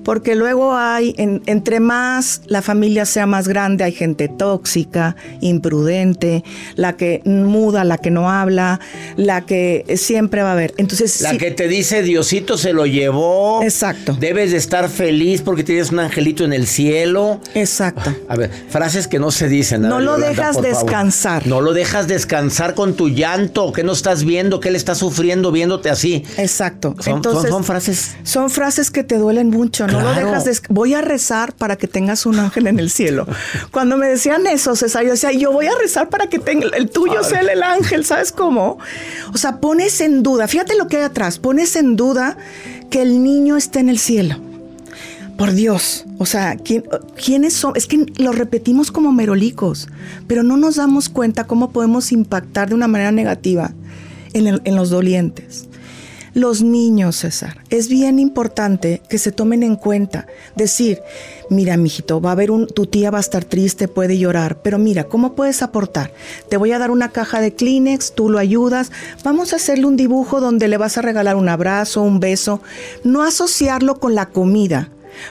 Porque 0.04 0.34
luego 0.34 0.76
hay, 0.76 1.14
entre 1.16 1.80
más 1.80 2.42
la 2.46 2.60
familia 2.60 3.06
sea 3.06 3.26
más 3.26 3.48
grande, 3.48 3.84
hay 3.84 3.92
gente 3.92 4.28
tóxica, 4.28 5.16
imprudente, 5.40 6.44
la 6.76 6.96
que 6.96 7.22
muda, 7.24 7.84
la 7.84 7.98
que 7.98 8.10
no 8.10 8.30
habla, 8.30 8.80
la 9.16 9.46
que 9.46 9.84
siempre 9.96 10.42
va 10.42 10.50
a 10.50 10.52
haber. 10.52 10.74
Entonces, 10.76 11.22
la 11.22 11.38
que 11.38 11.50
te 11.50 11.66
dice 11.66 12.02
Diosito 12.02 12.58
se 12.58 12.72
lo 12.72 12.86
llevó. 12.86 13.62
Exacto. 13.62 14.16
Debes 14.20 14.50
de 14.50 14.58
estar 14.58 14.88
feliz 14.88 15.40
porque 15.40 15.64
tienes 15.64 15.90
un 15.90 16.00
angelito 16.00 16.44
en 16.44 16.52
el 16.52 16.66
cielo. 16.66 17.40
Exacto. 17.54 18.14
A 18.28 18.36
ver, 18.36 18.50
frases 18.68 19.08
que 19.08 19.18
no 19.18 19.30
se 19.30 19.48
dicen. 19.48 19.82
No 19.82 20.00
lo 20.00 20.18
dejas 20.18 20.60
descansar. 20.60 21.46
No 21.46 21.62
lo 21.62 21.72
dejas 21.72 22.06
descansar 22.06 22.74
con 22.74 22.94
tu 22.94 23.08
llanto. 23.08 23.72
¿Qué 23.72 23.82
no 23.82 23.92
estás 23.92 24.24
viendo? 24.24 24.60
¿Qué 24.60 24.70
le 24.70 24.76
estás 24.76 24.98
sufriendo 24.98 25.50
viéndote 25.52 25.88
así? 25.88 26.24
Exacto. 26.36 26.94
Entonces, 27.06 27.50
son 27.50 27.53
frases. 27.62 28.16
Son 28.24 28.50
frases 28.50 28.90
que 28.90 29.04
te 29.04 29.18
duelen 29.18 29.50
mucho, 29.50 29.86
no 29.86 30.00
lo 30.00 30.14
dejas 30.14 30.44
de, 30.44 30.58
voy 30.70 30.94
a 30.94 31.02
rezar 31.02 31.54
para 31.54 31.76
que 31.76 31.86
tengas 31.86 32.26
un 32.26 32.38
ángel 32.38 32.66
en 32.66 32.80
el 32.80 32.90
cielo. 32.90 33.26
Cuando 33.70 33.96
me 33.96 34.08
decían 34.08 34.46
eso, 34.46 34.74
César, 34.74 35.04
yo 35.04 35.12
decía, 35.12 35.30
yo 35.30 35.52
voy 35.52 35.66
a 35.66 35.78
rezar 35.80 36.08
para 36.08 36.26
que 36.26 36.38
tenga 36.38 36.66
el 36.76 36.90
tuyo 36.90 37.22
sea 37.22 37.40
el 37.40 37.62
ángel, 37.62 38.04
¿sabes 38.04 38.32
cómo? 38.32 38.78
O 39.32 39.36
sea, 39.36 39.60
pones 39.60 40.00
en 40.00 40.22
duda, 40.22 40.48
fíjate 40.48 40.74
lo 40.74 40.88
que 40.88 40.96
hay 40.96 41.02
atrás, 41.04 41.38
pones 41.38 41.76
en 41.76 41.96
duda 41.96 42.36
que 42.90 43.02
el 43.02 43.22
niño 43.22 43.56
esté 43.56 43.80
en 43.80 43.90
el 43.90 43.98
cielo. 43.98 44.36
Por 45.36 45.52
Dios, 45.52 46.06
o 46.18 46.26
sea, 46.26 46.56
¿quiénes 46.56 47.52
son? 47.54 47.76
Es 47.76 47.86
que 47.86 48.06
lo 48.16 48.30
repetimos 48.32 48.92
como 48.92 49.12
merolicos, 49.12 49.88
pero 50.28 50.42
no 50.44 50.56
nos 50.56 50.76
damos 50.76 51.08
cuenta 51.08 51.44
cómo 51.44 51.70
podemos 51.70 52.12
impactar 52.12 52.68
de 52.68 52.76
una 52.76 52.86
manera 52.86 53.10
negativa 53.10 53.72
en 54.32 54.76
los 54.76 54.90
dolientes. 54.90 55.68
Los 56.34 56.62
niños, 56.62 57.16
César, 57.16 57.58
es 57.70 57.88
bien 57.88 58.18
importante 58.18 59.00
que 59.08 59.18
se 59.18 59.30
tomen 59.30 59.62
en 59.62 59.76
cuenta. 59.76 60.26
Decir, 60.56 61.00
mira, 61.48 61.76
mijito, 61.76 62.20
va 62.20 62.30
a 62.30 62.32
haber 62.32 62.50
un, 62.50 62.66
tu 62.66 62.86
tía 62.86 63.12
va 63.12 63.18
a 63.18 63.20
estar 63.20 63.44
triste, 63.44 63.86
puede 63.86 64.18
llorar, 64.18 64.58
pero 64.60 64.78
mira, 64.78 65.04
¿cómo 65.04 65.34
puedes 65.34 65.62
aportar? 65.62 66.12
Te 66.48 66.56
voy 66.56 66.72
a 66.72 66.80
dar 66.80 66.90
una 66.90 67.10
caja 67.10 67.40
de 67.40 67.54
Kleenex, 67.54 68.16
tú 68.16 68.30
lo 68.30 68.40
ayudas, 68.40 68.90
vamos 69.22 69.52
a 69.52 69.56
hacerle 69.56 69.86
un 69.86 69.96
dibujo 69.96 70.40
donde 70.40 70.66
le 70.66 70.76
vas 70.76 70.98
a 70.98 71.02
regalar 71.02 71.36
un 71.36 71.48
abrazo, 71.48 72.02
un 72.02 72.18
beso, 72.18 72.60
no 73.04 73.22
asociarlo 73.22 74.00
con 74.00 74.16
la 74.16 74.26
comida. 74.26 74.90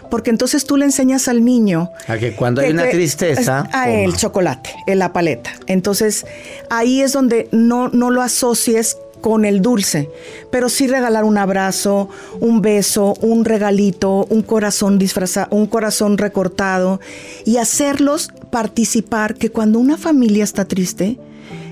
Porque 0.09 0.29
entonces 0.29 0.63
tú 0.65 0.77
le 0.77 0.85
enseñas 0.85 1.27
al 1.27 1.43
niño. 1.43 1.89
A 2.07 2.17
que 2.17 2.33
cuando 2.37 2.61
hay 2.61 2.71
una 2.71 2.89
tristeza. 2.89 3.67
A 3.73 3.89
el 3.89 4.15
chocolate, 4.15 4.73
en 4.87 4.97
la 4.97 5.11
paleta. 5.11 5.51
Entonces 5.67 6.25
ahí 6.69 7.01
es 7.01 7.11
donde 7.11 7.49
no, 7.51 7.89
no 7.89 8.09
lo 8.09 8.21
asocies 8.21 8.95
con 9.23 9.45
el 9.45 9.61
dulce, 9.61 10.09
pero 10.51 10.67
sí 10.67 10.85
regalar 10.85 11.23
un 11.23 11.37
abrazo, 11.37 12.09
un 12.41 12.61
beso, 12.61 13.13
un 13.21 13.45
regalito, 13.45 14.27
un 14.29 14.41
corazón 14.41 14.99
disfrazado, 14.99 15.47
un 15.55 15.65
corazón 15.65 16.17
recortado 16.17 16.99
y 17.45 17.55
hacerlos 17.55 18.33
participar 18.51 19.35
que 19.35 19.49
cuando 19.49 19.79
una 19.79 19.95
familia 19.95 20.43
está 20.43 20.65
triste, 20.65 21.17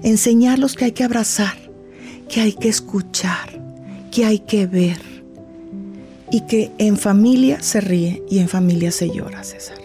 enseñarlos 0.01 0.75
que 0.75 0.85
hay 0.85 0.91
que 0.93 1.03
abrazar, 1.03 1.57
que 2.29 2.39
hay 2.39 2.53
que 2.53 2.69
escuchar, 2.69 3.59
que 4.11 4.23
hay 4.23 4.39
que 4.39 4.65
ver 4.65 5.01
y 6.31 6.45
que 6.47 6.71
en 6.77 6.95
familia 6.95 7.61
se 7.61 7.81
ríe 7.81 8.23
y 8.29 8.39
en 8.39 8.47
familia 8.47 8.91
se 8.91 9.09
llora, 9.09 9.43
César. 9.43 9.77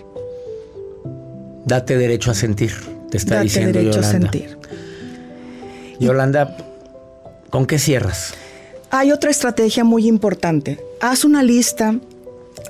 Date 1.64 1.98
derecho 1.98 2.30
a 2.30 2.34
sentir, 2.34 2.70
te 3.10 3.16
está 3.16 3.34
Date 3.34 3.42
diciendo 3.42 3.72
derecho 3.80 4.02
Yolanda. 4.02 4.08
a 4.08 4.20
sentir. 4.20 4.58
Yolanda, 5.98 6.56
¿Con 7.56 7.64
qué 7.64 7.78
cierras? 7.78 8.34
Hay 8.90 9.12
otra 9.12 9.30
estrategia 9.30 9.82
muy 9.82 10.06
importante. 10.06 10.78
Haz 11.00 11.24
una 11.24 11.42
lista 11.42 11.98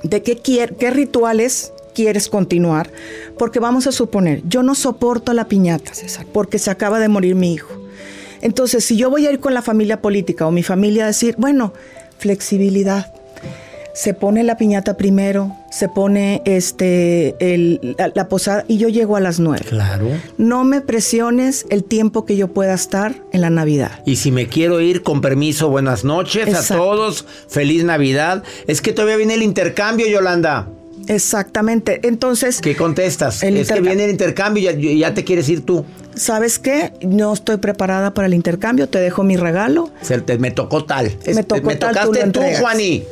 de 0.03 0.23
qué, 0.23 0.37
qué 0.37 0.91
rituales 0.91 1.73
quieres 1.93 2.29
continuar, 2.29 2.89
porque 3.37 3.59
vamos 3.59 3.85
a 3.87 3.91
suponer, 3.91 4.43
yo 4.47 4.63
no 4.63 4.75
soporto 4.75 5.33
la 5.33 5.49
piñata, 5.49 5.93
César, 5.93 6.25
porque 6.31 6.57
se 6.57 6.71
acaba 6.71 6.99
de 6.99 7.09
morir 7.09 7.35
mi 7.35 7.53
hijo. 7.53 7.73
Entonces, 8.39 8.85
si 8.85 8.95
yo 8.95 9.09
voy 9.09 9.27
a 9.27 9.31
ir 9.31 9.41
con 9.41 9.53
la 9.53 9.61
familia 9.61 10.01
política 10.01 10.47
o 10.47 10.51
mi 10.51 10.63
familia 10.63 11.03
a 11.03 11.07
decir, 11.07 11.35
bueno, 11.37 11.73
flexibilidad, 12.17 13.13
se 13.93 14.13
pone 14.13 14.41
la 14.45 14.55
piñata 14.55 14.95
primero, 14.95 15.53
se 15.69 15.89
pone 15.89 16.41
este 16.45 17.35
la, 18.15 18.29
posada 18.29 18.65
y 18.67 18.77
yo 18.77 18.89
llego 18.89 19.15
a 19.15 19.19
las 19.19 19.39
nueve. 19.39 19.65
Claro. 19.67 20.09
No 20.37 20.63
me 20.63 20.81
presiones 20.81 21.65
el 21.69 21.83
tiempo 21.83 22.25
que 22.25 22.37
yo 22.37 22.47
pueda 22.47 22.73
estar 22.73 23.15
en 23.31 23.41
la 23.41 23.49
Navidad. 23.49 24.01
Y 24.05 24.17
si 24.17 24.31
me 24.31 24.47
quiero 24.47 24.81
ir, 24.81 25.03
con 25.03 25.21
permiso, 25.21 25.69
buenas 25.69 26.03
noches 26.03 26.53
a 26.53 26.75
todos, 26.75 27.25
feliz 27.47 27.83
Navidad. 27.83 28.43
Es 28.67 28.81
que 28.81 28.93
todavía 28.93 29.17
viene 29.17 29.35
el 29.35 29.43
intercambio, 29.43 30.07
Yolanda. 30.07 30.67
Exactamente. 31.07 32.01
Entonces. 32.03 32.59
¿Qué 32.61 32.75
contestas? 32.75 33.43
es 33.43 33.71
que 33.71 33.81
viene 33.81 34.05
el 34.05 34.11
intercambio 34.11 34.71
y 34.71 34.99
ya, 34.99 35.13
te 35.13 35.23
quieres 35.23 35.47
ir 35.49 35.65
tú. 35.65 35.85
¿Sabes 36.15 36.59
qué? 36.59 36.93
No 37.01 37.33
estoy 37.33 37.57
preparada 37.57 38.13
para 38.13 38.27
el 38.27 38.33
intercambio. 38.33 38.89
Te 38.89 38.99
dejo 38.99 39.23
mi 39.23 39.37
regalo. 39.37 39.91
me 40.39 40.51
tocó 40.51 40.83
tal. 40.83 41.11
Me, 41.25 41.43
tocó 41.43 41.67
me 41.67 41.75
tal, 41.75 41.93
tocaste 41.93 42.31
tú, 42.31 42.41
Juaní 42.59 43.03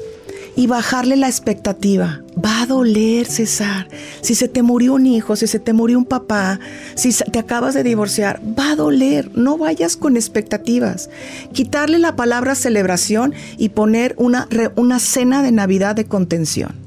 y 0.55 0.67
bajarle 0.67 1.15
la 1.15 1.27
expectativa. 1.27 2.21
Va 2.43 2.61
a 2.61 2.65
doler, 2.65 3.25
César. 3.25 3.87
Si 4.21 4.35
se 4.35 4.47
te 4.47 4.61
murió 4.61 4.93
un 4.93 5.05
hijo, 5.05 5.35
si 5.35 5.47
se 5.47 5.59
te 5.59 5.73
murió 5.73 5.97
un 5.97 6.05
papá, 6.05 6.59
si 6.95 7.11
te 7.13 7.39
acabas 7.39 7.73
de 7.73 7.83
divorciar, 7.83 8.41
va 8.57 8.71
a 8.71 8.75
doler. 8.75 9.31
No 9.37 9.57
vayas 9.57 9.97
con 9.97 10.15
expectativas. 10.15 11.09
Quitarle 11.53 11.99
la 11.99 12.15
palabra 12.15 12.55
celebración 12.55 13.33
y 13.57 13.69
poner 13.69 14.15
una, 14.17 14.47
una 14.75 14.99
cena 14.99 15.43
de 15.43 15.51
Navidad 15.51 15.95
de 15.95 16.05
contención. 16.05 16.84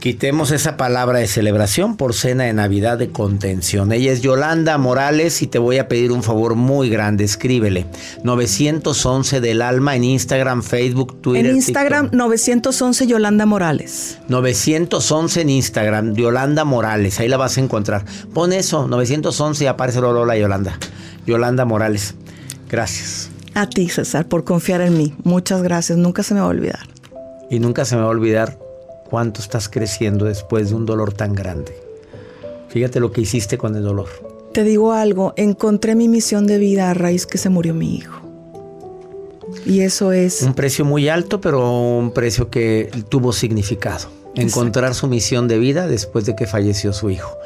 Quitemos 0.00 0.50
esa 0.50 0.76
palabra 0.76 1.18
de 1.18 1.26
celebración 1.26 1.96
por 1.96 2.14
cena 2.14 2.44
de 2.44 2.52
Navidad 2.52 2.98
de 2.98 3.10
contención. 3.10 3.92
Ella 3.92 4.12
es 4.12 4.20
Yolanda 4.20 4.76
Morales 4.78 5.40
y 5.42 5.46
te 5.46 5.58
voy 5.58 5.78
a 5.78 5.88
pedir 5.88 6.12
un 6.12 6.22
favor 6.22 6.54
muy 6.54 6.90
grande. 6.90 7.24
Escríbele 7.24 7.86
911 8.22 9.40
del 9.40 9.62
alma 9.62 9.96
en 9.96 10.04
Instagram, 10.04 10.62
Facebook, 10.62 11.20
Twitter. 11.22 11.46
En 11.46 11.56
Instagram 11.56 12.10
911 12.12 13.06
Yolanda 13.06 13.46
Morales. 13.46 14.18
911 14.28 15.40
en 15.40 15.50
Instagram, 15.50 16.14
Yolanda 16.14 16.64
Morales. 16.64 17.18
Ahí 17.18 17.28
la 17.28 17.38
vas 17.38 17.56
a 17.56 17.62
encontrar. 17.62 18.04
Pon 18.34 18.52
eso, 18.52 18.86
911 18.86 19.64
y 19.64 19.66
aparece 19.66 20.00
Lola 20.00 20.36
Yolanda. 20.36 20.78
Yolanda 21.26 21.64
Morales. 21.64 22.14
Gracias. 22.68 23.30
A 23.54 23.68
ti, 23.68 23.88
César, 23.88 24.28
por 24.28 24.44
confiar 24.44 24.82
en 24.82 24.96
mí. 24.96 25.14
Muchas 25.24 25.62
gracias. 25.62 25.96
Nunca 25.96 26.22
se 26.22 26.34
me 26.34 26.40
va 26.40 26.46
a 26.46 26.50
olvidar. 26.50 26.86
Y 27.50 27.58
nunca 27.60 27.84
se 27.86 27.96
me 27.96 28.02
va 28.02 28.08
a 28.08 28.10
olvidar 28.10 28.65
cuánto 29.08 29.40
estás 29.40 29.68
creciendo 29.68 30.24
después 30.24 30.70
de 30.70 30.74
un 30.74 30.86
dolor 30.86 31.12
tan 31.12 31.34
grande. 31.34 31.76
Fíjate 32.68 33.00
lo 33.00 33.12
que 33.12 33.22
hiciste 33.22 33.58
con 33.58 33.74
el 33.76 33.82
dolor. 33.82 34.08
Te 34.52 34.64
digo 34.64 34.92
algo, 34.92 35.32
encontré 35.36 35.94
mi 35.94 36.08
misión 36.08 36.46
de 36.46 36.58
vida 36.58 36.90
a 36.90 36.94
raíz 36.94 37.26
que 37.26 37.38
se 37.38 37.48
murió 37.48 37.74
mi 37.74 37.94
hijo. 37.94 38.20
Y 39.64 39.80
eso 39.80 40.12
es... 40.12 40.42
Un 40.42 40.54
precio 40.54 40.84
muy 40.84 41.08
alto, 41.08 41.40
pero 41.40 41.70
un 41.70 42.12
precio 42.12 42.50
que 42.50 42.90
tuvo 43.08 43.32
significado. 43.32 44.08
Encontrar 44.34 44.94
su 44.94 45.06
misión 45.08 45.48
de 45.48 45.58
vida 45.58 45.86
después 45.86 46.26
de 46.26 46.36
que 46.36 46.46
falleció 46.46 46.92
su 46.92 47.10
hijo. 47.10 47.36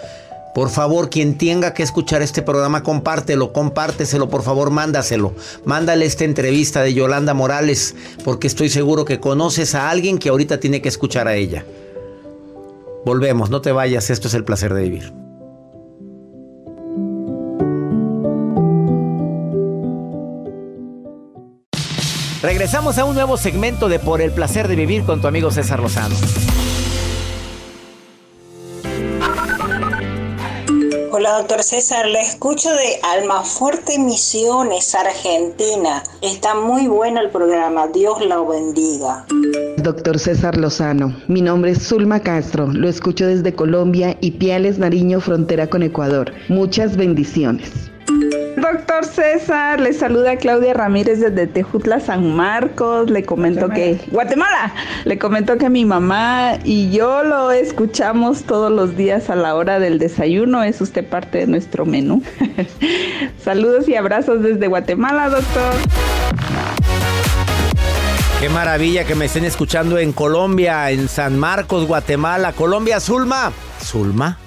Por 0.55 0.69
favor, 0.69 1.11
quien 1.11 1.39
tenga 1.39 1.75
que 1.75 1.83
escuchar 1.83 2.23
este 2.23 2.43
programa, 2.43 2.83
compártelo, 2.83 3.53
compárteselo, 3.53 4.29
por 4.29 4.43
favor, 4.43 4.71
mándaselo. 4.71 5.33
Mándale 5.65 6.07
esta 6.07 6.25
entrevista 6.25 6.83
de 6.83 6.93
Yolanda 6.93 7.35
Morales, 7.35 7.95
porque 8.25 8.49
estoy 8.49 8.69
seguro 8.69 9.05
que 9.05 9.21
conoces 9.21 9.75
a 9.75 9.91
alguien 9.91 10.19
que 10.19 10.29
ahorita 10.29 10.59
tiene 10.59 10.83
que 10.83 10.89
escuchar 10.89 11.29
a 11.29 11.37
ella. 11.37 11.65
Volvemos, 13.05 13.49
no 13.49 13.61
te 13.61 13.73
vayas, 13.73 14.11
esto 14.11 14.29
es 14.29 14.35
el 14.35 14.45
placer 14.45 14.75
de 14.75 14.83
vivir. 14.83 15.13
Regresamos 22.43 22.97
a 22.99 23.05
un 23.05 23.15
nuevo 23.15 23.37
segmento 23.37 23.89
de 23.89 23.99
Por 23.99 24.21
el 24.23 24.33
placer 24.33 24.67
de 24.67 24.75
vivir 24.75 25.05
con 25.05 25.21
tu 25.21 25.29
amigo 25.29 25.51
César 25.51 25.81
Lozano. 25.81 26.17
Doctor 31.39 31.63
César. 31.63 32.09
Le 32.09 32.21
escucho 32.21 32.71
de 32.71 32.99
Almafuerte 33.05 34.01
Misiones, 34.01 34.97
Argentina. 34.97 36.03
Está 36.23 36.57
muy 36.57 36.89
bueno 36.89 37.21
el 37.21 37.31
programa. 37.31 37.87
Dios 37.87 38.21
lo 38.27 38.49
bendiga. 38.49 39.25
Doctor 39.77 40.19
César 40.19 40.57
Lozano, 40.57 41.17
mi 41.29 41.41
nombre 41.41 41.71
es 41.71 41.87
Zulma 41.87 42.21
Castro, 42.21 42.67
lo 42.67 42.89
escucho 42.89 43.27
desde 43.27 43.55
Colombia 43.55 44.17
y 44.21 44.33
Piales, 44.33 44.79
Nariño, 44.79 45.21
frontera 45.21 45.69
con 45.69 45.85
Ecuador. 45.85 46.33
Muchas 46.49 46.97
bendiciones. 46.97 47.71
Doctor 48.73 49.05
César, 49.05 49.81
le 49.81 49.93
saluda 49.93 50.37
Claudia 50.37 50.75
Ramírez 50.75 51.19
desde 51.19 51.49
Tejutla, 51.49 51.99
San 51.99 52.37
Marcos. 52.37 53.11
Le 53.11 53.25
comento 53.25 53.69
que. 53.69 53.99
Guatemala. 54.13 54.73
Le 55.05 55.19
comento 55.19 55.59
que 55.59 55.69
mi 55.69 55.85
mamá 55.85 56.57
y 56.63 56.91
yo 56.91 57.25
lo 57.25 57.51
escuchamos 57.51 58.45
todos 58.45 58.71
los 58.71 58.97
días 58.97 59.29
a 59.29 59.35
la 59.35 59.57
hora 59.57 59.81
del 59.81 59.99
desayuno. 59.99 60.63
Es 60.63 60.81
usted 60.81 61.05
parte 61.05 61.39
de 61.39 61.47
nuestro 61.49 61.85
menú. 61.85 62.23
Saludos 63.45 63.89
y 63.89 63.97
abrazos 63.97 64.41
desde 64.41 64.69
Guatemala, 64.69 65.31
doctor. 65.31 65.75
Qué 68.41 68.49
maravilla 68.51 69.05
que 69.05 69.17
me 69.17 69.25
estén 69.25 69.45
escuchando 69.45 69.99
en 69.99 70.13
Colombia, 70.13 70.91
en 70.93 71.09
San 71.09 71.37
Marcos, 71.39 71.89
Guatemala. 71.89 72.53
Colombia, 72.53 73.01
Zulma. 73.01 73.51
Zulma. 73.83 74.39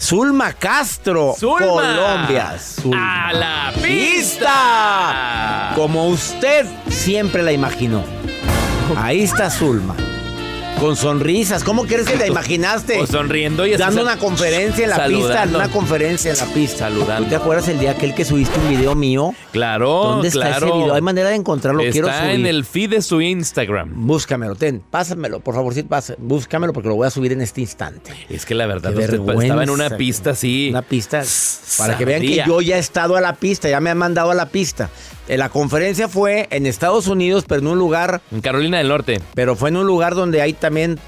Zulma 0.00 0.52
Castro, 0.52 1.34
Zulma. 1.38 1.58
Colombia. 1.58 2.58
Zulma. 2.58 3.28
¡A 3.28 3.32
la 3.32 3.72
pista! 3.82 5.72
Como 5.74 6.08
usted 6.08 6.66
siempre 6.88 7.42
la 7.42 7.52
imaginó. 7.52 8.02
Ahí 8.96 9.22
está 9.22 9.50
Zulma. 9.50 9.94
Con 10.80 10.96
sonrisas. 10.96 11.64
¿Cómo 11.64 11.84
crees 11.84 12.06
que 12.06 12.16
la 12.16 12.26
imaginaste? 12.26 12.96
Pues 12.98 13.10
sonriendo 13.10 13.64
y 13.66 13.74
así 13.74 13.82
Dando 13.82 14.02
una 14.02 14.18
conferencia 14.18 14.84
en 14.84 14.90
la 14.90 15.06
pista. 15.06 15.44
Una 15.48 15.68
conferencia 15.70 16.32
en 16.32 16.36
la 16.36 16.46
pista. 16.46 16.78
Saludando. 16.78 17.24
¿Tú 17.24 17.30
te 17.30 17.36
acuerdas 17.36 17.68
el 17.68 17.78
día 17.78 17.92
aquel 17.92 18.14
que 18.14 18.24
subiste 18.24 18.58
un 18.58 18.68
video 18.68 18.94
mío? 18.94 19.34
Claro, 19.52 19.88
¿Dónde 19.88 20.28
está 20.28 20.40
claro. 20.40 20.66
ese 20.66 20.76
video? 20.76 20.94
Hay 20.94 21.00
manera 21.00 21.28
de 21.30 21.36
encontrarlo. 21.36 21.80
Está 21.80 21.92
Quiero 21.92 22.08
subir. 22.08 22.40
en 22.40 22.46
el 22.46 22.64
feed 22.64 22.90
de 22.90 23.02
su 23.02 23.20
Instagram. 23.20 24.06
Búscamelo, 24.06 24.56
ten, 24.56 24.80
pásamelo, 24.90 25.40
por 25.40 25.54
favor, 25.54 25.74
sí, 25.74 25.86
búscamelo 26.18 26.72
porque 26.72 26.88
lo 26.88 26.96
voy 26.96 27.06
a 27.06 27.10
subir 27.10 27.32
en 27.32 27.40
este 27.40 27.60
instante. 27.60 28.12
Es 28.28 28.44
que 28.44 28.54
la 28.54 28.66
verdad, 28.66 28.92
usted 28.96 29.14
estaba 29.14 29.62
en 29.62 29.70
una 29.70 29.90
pista 29.96 30.30
así. 30.30 30.70
Una 30.70 30.82
pista 30.82 31.22
para 31.78 31.96
que 31.96 32.04
vean 32.04 32.20
que 32.20 32.42
yo 32.46 32.60
ya 32.60 32.76
he 32.76 32.80
estado 32.80 33.16
a 33.16 33.20
la 33.20 33.34
pista, 33.34 33.68
ya 33.68 33.80
me 33.80 33.90
han 33.90 33.98
mandado 33.98 34.30
a 34.30 34.34
la 34.34 34.48
pista. 34.48 34.90
Eh, 35.28 35.36
La 35.38 35.48
conferencia 35.48 36.08
fue 36.08 36.48
en 36.50 36.66
Estados 36.66 37.06
Unidos, 37.06 37.44
pero 37.48 37.60
en 37.60 37.66
un 37.68 37.78
lugar, 37.78 38.20
En 38.30 38.40
Carolina 38.40 38.78
del 38.78 38.88
Norte. 38.88 39.20
pero 39.34 39.56
fue 39.56 39.70
en 39.70 39.76
un 39.78 39.86
lugar 39.86 40.14
donde 40.14 40.40
hay 40.42 40.52
también, 40.52 40.98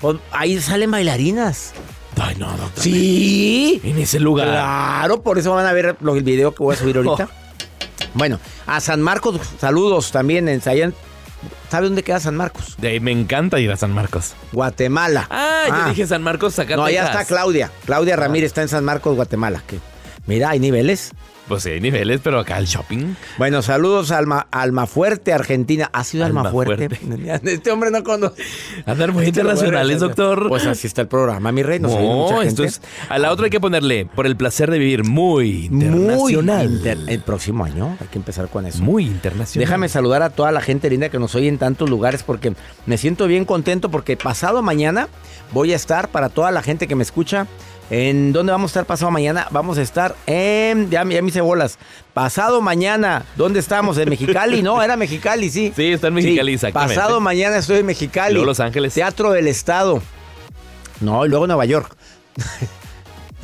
pues, 0.00 0.16
ahí 0.30 0.60
salen 0.60 0.90
bailarinas. 0.90 1.72
Ay, 2.20 2.34
no, 2.36 2.48
doctor. 2.56 2.82
Sí. 2.82 3.80
En 3.84 3.98
ese 3.98 4.18
lugar. 4.20 4.48
Claro, 4.48 5.22
por 5.22 5.38
eso 5.38 5.54
van 5.54 5.66
a 5.66 5.72
ver 5.72 5.96
el 6.00 6.22
video 6.22 6.54
que 6.54 6.62
voy 6.62 6.74
a 6.74 6.78
subir 6.78 6.96
ahorita. 6.98 7.28
Bueno, 8.14 8.40
a 8.66 8.80
San 8.80 9.00
Marcos, 9.02 9.38
saludos 9.60 10.10
también 10.12 10.48
en 10.48 10.60
Sayan. 10.60 10.94
¿Sabe 11.70 11.86
dónde 11.86 12.02
queda 12.02 12.18
San 12.18 12.34
Marcos? 12.34 12.74
De 12.78 12.88
ahí 12.88 12.98
me 13.00 13.12
encanta 13.12 13.60
ir 13.60 13.70
a 13.70 13.76
San 13.76 13.92
Marcos. 13.92 14.32
Guatemala. 14.52 15.26
Ah, 15.30 15.64
yo 15.84 15.90
dije 15.90 16.06
San 16.06 16.22
Marcos, 16.22 16.54
Zacatecas. 16.54 16.78
No, 16.78 16.84
allá 16.86 17.04
está 17.04 17.24
Claudia. 17.26 17.70
Claudia 17.84 18.16
Ramírez 18.16 18.46
está 18.48 18.62
en 18.62 18.68
San 18.68 18.84
Marcos, 18.84 19.14
Guatemala. 19.14 19.62
Que, 19.66 19.78
mira, 20.28 20.50
hay 20.50 20.60
niveles. 20.60 21.10
Pues 21.48 21.62
sí, 21.62 21.70
hay 21.70 21.80
niveles, 21.80 22.20
pero 22.22 22.38
acá 22.40 22.58
el 22.58 22.66
shopping. 22.66 23.14
Bueno, 23.38 23.62
saludos 23.62 24.10
a 24.10 24.18
Alma, 24.18 24.46
Almafuerte, 24.50 25.32
Argentina. 25.32 25.88
¿Ha 25.94 26.04
sido 26.04 26.26
Almafuerte? 26.26 26.84
Almafuerte. 26.84 27.40
Este 27.54 27.70
hombre 27.70 27.90
no 27.90 28.04
conoce. 28.04 28.42
Andar 28.84 29.12
muy 29.12 29.24
internacionales, 29.28 30.00
doctor. 30.00 30.48
Pues 30.50 30.66
así 30.66 30.86
está 30.86 31.00
el 31.00 31.08
programa, 31.08 31.50
mi 31.50 31.62
rey. 31.62 31.80
No, 31.80 31.88
No, 31.88 31.98
mucha 31.98 32.42
esto 32.46 32.64
gente. 32.64 32.64
es. 32.66 32.82
A 33.08 33.18
la 33.18 33.32
otra 33.32 33.46
hay 33.46 33.50
que 33.50 33.60
ponerle 33.60 34.04
por 34.04 34.26
el 34.26 34.36
placer 34.36 34.70
de 34.70 34.78
vivir 34.78 35.04
muy 35.04 35.70
muy 35.70 35.84
internacional. 35.84 36.70
inter- 36.70 36.98
el 37.06 37.20
próximo 37.22 37.64
año 37.64 37.96
hay 37.98 38.08
que 38.08 38.18
empezar 38.18 38.48
con 38.50 38.66
eso. 38.66 38.82
Muy 38.82 39.06
internacional. 39.06 39.66
Déjame 39.66 39.88
saludar 39.88 40.22
a 40.22 40.28
toda 40.28 40.52
la 40.52 40.60
gente 40.60 40.90
linda 40.90 41.08
que 41.08 41.18
nos 41.18 41.34
oye 41.34 41.48
en 41.48 41.56
tantos 41.56 41.88
lugares 41.88 42.22
porque 42.24 42.52
me 42.84 42.98
siento 42.98 43.26
bien 43.26 43.46
contento 43.46 43.90
porque 43.90 44.18
pasado 44.18 44.60
mañana 44.60 45.08
voy 45.52 45.72
a 45.72 45.76
estar 45.76 46.08
para 46.10 46.28
toda 46.28 46.50
la 46.50 46.60
gente 46.60 46.86
que 46.86 46.94
me 46.94 47.04
escucha. 47.04 47.46
¿En 47.90 48.32
dónde 48.32 48.52
vamos 48.52 48.70
a 48.70 48.72
estar 48.72 48.84
pasado 48.84 49.10
mañana? 49.10 49.46
Vamos 49.50 49.78
a 49.78 49.82
estar 49.82 50.14
en. 50.26 50.90
Ya, 50.90 51.04
ya 51.04 51.22
me 51.22 51.28
hice 51.28 51.40
bolas. 51.40 51.78
Pasado 52.12 52.60
mañana. 52.60 53.24
¿Dónde 53.36 53.60
estamos? 53.60 53.96
¿En 53.98 54.10
Mexicali? 54.10 54.62
No, 54.62 54.82
era 54.82 54.96
Mexicali, 54.96 55.48
sí. 55.48 55.72
Sí, 55.74 55.92
está 55.92 56.08
en 56.08 56.14
Mexicali, 56.14 56.54
exactamente. 56.54 56.94
Pasado 56.94 57.20
mañana 57.20 57.56
estoy 57.56 57.78
en 57.78 57.86
Mexicali. 57.86 58.34
Luego 58.34 58.46
Los 58.46 58.60
Ángeles. 58.60 58.92
Teatro 58.92 59.30
del 59.30 59.48
Estado. 59.48 60.02
No, 61.00 61.24
y 61.24 61.28
luego 61.28 61.46
Nueva 61.46 61.64
York. 61.64 61.96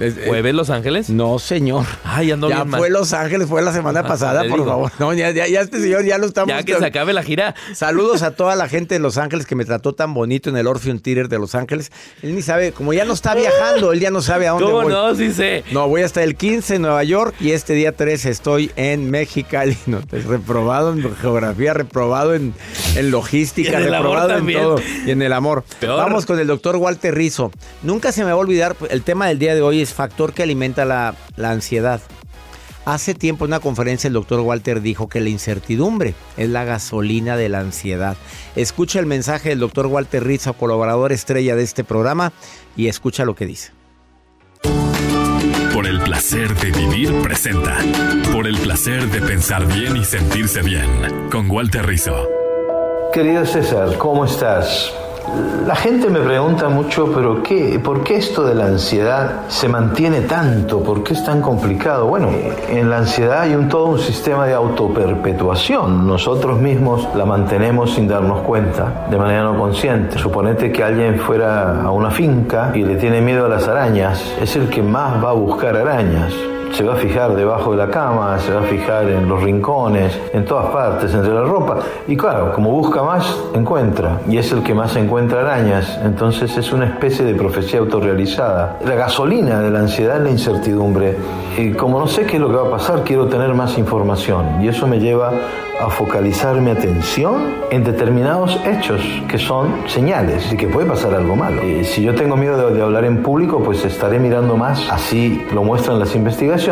Eh, 0.01 0.25
¿Jueves 0.27 0.55
Los 0.55 0.71
Ángeles? 0.71 1.09
No, 1.09 1.39
señor. 1.39 1.85
Ay, 2.03 2.33
ando 2.33 2.49
Ya 2.49 2.57
bien 2.57 2.69
mal. 2.71 2.79
fue 2.81 2.91
Los 2.91 3.13
Ángeles, 3.13 3.47
fue 3.49 3.63
la 3.63 3.73
semana 3.73 4.01
Ah, 4.01 4.07
pasada, 4.07 4.41
por 4.49 4.59
digo. 4.59 4.65
favor. 4.67 4.93
No, 4.99 5.13
ya, 5.15 5.31
ya, 5.31 5.47
ya 5.47 5.61
este 5.61 5.81
señor 5.81 6.05
ya 6.05 6.19
lo 6.19 6.27
estamos. 6.27 6.49
Ya 6.49 6.65
que 6.65 6.75
se 6.77 6.85
acabe 6.85 7.13
la 7.13 7.23
gira. 7.23 7.55
Saludos 7.75 8.23
a 8.23 8.31
toda 8.37 8.57
la 8.57 8.69
gente 8.69 8.95
de 8.97 8.99
Los 8.99 9.19
Ángeles 9.19 9.47
que 9.47 9.55
me 9.55 9.65
trató 9.65 9.93
tan 9.93 10.13
bonito 10.13 10.51
en 10.51 10.57
el 10.57 10.67
Orpheum 10.67 10.99
Theater 10.99 11.29
de 11.29 11.39
Los 11.39 11.55
Ángeles. 11.55 11.93
Él 12.23 12.35
ni 12.35 12.43
sabe, 12.43 12.73
como 12.73 12.93
ya 12.93 13.05
no 13.05 13.13
está 13.13 13.35
viajando, 13.37 13.93
él 13.93 14.01
ya 14.01 14.11
no 14.11 14.21
sabe 14.21 14.49
a 14.49 14.51
dónde 14.51 14.65
¿Cómo 14.67 14.83
voy. 14.83 14.93
no? 14.93 15.15
Sí 15.15 15.33
sé. 15.33 15.63
No, 15.71 15.89
voy 15.89 16.03
hasta 16.03 16.25
el 16.25 16.35
15 16.35 16.75
en 16.77 16.83
Nueva 16.83 17.05
York 17.05 17.37
y 17.39 17.53
este 17.53 17.75
día 17.75 17.93
3 17.93 18.27
estoy 18.27 18.73
en 18.77 19.11
Mexicali. 19.11 19.77
No, 19.87 20.01
reprobado 20.11 20.93
en 20.93 21.15
geografía, 21.17 21.73
reprobado 21.75 22.35
en, 22.35 22.53
en 22.97 23.11
logística, 23.11 23.79
en 23.79 23.91
reprobado 23.91 24.37
en 24.39 24.53
todo. 24.53 24.77
Y 25.07 25.11
en 25.13 25.23
el 25.23 25.33
amor. 25.33 25.63
Peor. 25.79 25.99
Vamos 25.99 26.27
con 26.27 26.39
el 26.41 26.47
doctor 26.49 26.77
Walter 26.77 27.15
Rizzo. 27.15 27.53
Nunca 27.83 28.11
se 28.11 28.23
me 28.25 28.27
va 28.31 28.33
a 28.33 28.37
olvidar, 28.37 28.75
el 28.91 29.03
tema 29.03 29.29
del 29.29 29.39
día 29.39 29.55
de 29.55 29.63
hoy 29.63 29.84
factor 29.93 30.33
que 30.33 30.43
alimenta 30.43 30.85
la, 30.85 31.15
la 31.37 31.51
ansiedad. 31.51 32.01
Hace 32.85 33.15
tiempo 33.15 33.45
en 33.45 33.51
una 33.51 33.61
conferencia 33.61 34.09
el 34.09 34.15
doctor 34.15 34.41
Walter 34.41 34.83
dijo 34.83 35.09
que 35.09 35.21
la 35.21 35.31
incertidumbre 35.31 36.15
es 36.37 36.51
la 36.51 36.65
gasolina 36.65 37.37
de 37.37 37.49
la 37.49 37.61
ansiedad. 37.61 38.17
Escucha 38.57 39.01
el 39.01 39.07
mensaje 39.07 39.49
del 39.49 39.61
doctor 39.61 39.87
Walter 39.87 40.23
Rizzo, 40.23 40.53
colaborador 40.53 41.11
estrella 41.13 41.57
de 41.57 41.63
este 41.63 41.83
programa, 41.83 42.33
y 42.77 42.89
escucha 42.89 43.25
lo 43.25 43.35
que 43.35 43.47
dice. 43.47 43.73
Por 45.73 45.87
el 45.87 46.01
placer 46.03 46.55
de 46.57 46.71
vivir 46.71 47.13
presenta. 47.23 47.79
Por 48.33 48.47
el 48.47 48.57
placer 48.59 49.11
de 49.11 49.21
pensar 49.21 49.67
bien 49.67 49.97
y 49.97 50.05
sentirse 50.05 50.63
bien. 50.63 51.31
Con 51.31 51.51
Walter 51.51 51.87
Rizzo. 51.87 52.29
Querido 53.13 53.47
César, 53.47 53.97
¿cómo 53.99 54.25
estás? 54.25 54.93
La 55.67 55.75
gente 55.75 56.11
me 56.11 56.21
pregunta 56.21 56.69
mucho, 56.69 57.11
pero 57.15 57.43
qué, 57.43 57.81
¿por 57.83 58.05
qué 58.05 58.17
esto 58.17 58.45
de 58.45 58.55
la 58.55 58.67
ansiedad 58.67 59.49
se 59.49 59.69
mantiene 59.69 60.21
tanto? 60.23 60.83
¿Por 60.83 61.03
qué 61.03 61.15
es 61.15 61.25
tan 61.25 61.41
complicado? 61.41 62.07
Bueno, 62.07 62.29
en 62.69 62.91
la 62.91 62.99
ansiedad 62.99 63.41
hay 63.41 63.55
un, 63.55 63.69
todo 63.69 63.87
un 63.87 63.99
sistema 63.99 64.47
de 64.47 64.53
autoperpetuación. 64.53 66.07
Nosotros 66.07 66.61
mismos 66.61 67.09
la 67.15 67.25
mantenemos 67.25 67.95
sin 67.95 68.07
darnos 68.07 68.43
cuenta, 68.43 69.07
de 69.11 69.17
manera 69.17 69.45
no 69.45 69.59
consciente. 69.59 70.19
Suponete 70.19 70.71
que 70.71 70.85
alguien 70.85 71.19
fuera 71.19 71.83
a 71.83 71.91
una 71.91 72.11
finca 72.11 72.73
y 72.75 72.83
le 72.83 72.97
tiene 72.97 73.23
miedo 73.23 73.47
a 73.47 73.49
las 73.49 73.67
arañas, 73.67 74.23
es 74.41 74.55
el 74.57 74.69
que 74.69 74.83
más 74.83 75.25
va 75.25 75.31
a 75.31 75.35
buscar 75.35 75.77
arañas 75.77 76.35
se 76.75 76.83
va 76.83 76.95
a 76.95 76.97
fijar 76.97 77.37
debajo 77.37 77.71
de 77.71 77.77
la 77.77 77.89
cama, 77.89 78.37
se 78.41 78.53
va 78.53 78.61
a 78.61 78.65
fijar 78.65 79.09
en 79.09 79.29
los 79.29 79.41
rincones, 79.41 80.19
en 80.33 80.45
todas 80.45 80.67
partes, 80.67 81.15
entre 81.15 81.33
la 81.33 81.43
ropa. 81.43 81.79
Y 82.09 82.17
claro, 82.17 82.53
como 82.53 82.73
busca 82.73 83.03
más, 83.03 83.39
encuentra. 83.55 84.21
Y 84.29 84.39
es 84.39 84.51
el 84.51 84.63
que 84.65 84.75
más 84.75 84.97
encuentra 84.97 85.43
arañas. 85.43 86.01
Entonces 86.03 86.57
es 86.57 86.73
una 86.73 86.87
especie 86.87 87.25
de 87.25 87.35
profecía 87.35 87.79
autorrealizada. 87.79 88.79
La 88.85 88.97
gasolina 88.97 89.61
de 89.61 89.71
la 89.71 89.81
ansiedad 89.81 90.17
es 90.17 90.23
la 90.25 90.31
incertidumbre. 90.31 91.17
Y 91.57 91.73
como 91.73 92.01
no 92.01 92.09
sé 92.09 92.27
qué 92.27 92.37
es 92.37 92.43
lo 92.43 92.49
que 92.49 92.57
va 92.57 92.67
a 92.67 92.71
pasar, 92.71 93.05
quiero 93.05 93.29
tener 93.29 93.55
más 93.55 93.79
información. 93.79 94.61
Y 94.61 94.67
eso 94.67 94.89
me 94.89 94.99
lleva 94.99 95.31
a 95.81 95.91
focalizar 95.91 96.61
mi 96.61 96.71
atención 96.71 97.57
en 97.71 97.85
determinados 97.85 98.61
hechos 98.65 99.01
que 99.29 99.39
son 99.39 99.89
señales 99.89 100.51
de 100.51 100.57
que 100.57 100.69
puede 100.69 100.87
pasar 100.87 101.15
algo 101.15 101.35
malo. 101.37 101.63
Eh, 101.63 101.85
si 101.85 102.03
yo 102.03 102.15
tengo 102.15 102.37
miedo 102.37 102.69
de, 102.69 102.75
de 102.75 102.83
hablar 102.83 103.05
en 103.05 103.23
público, 103.23 103.63
pues 103.63 103.85
estaré 103.85 104.19
mirando 104.19 104.57
más, 104.57 104.89
así 104.91 105.45
lo 105.53 105.65
muestran 105.65 105.99
las 105.99 106.15
investigaciones, 106.15 106.64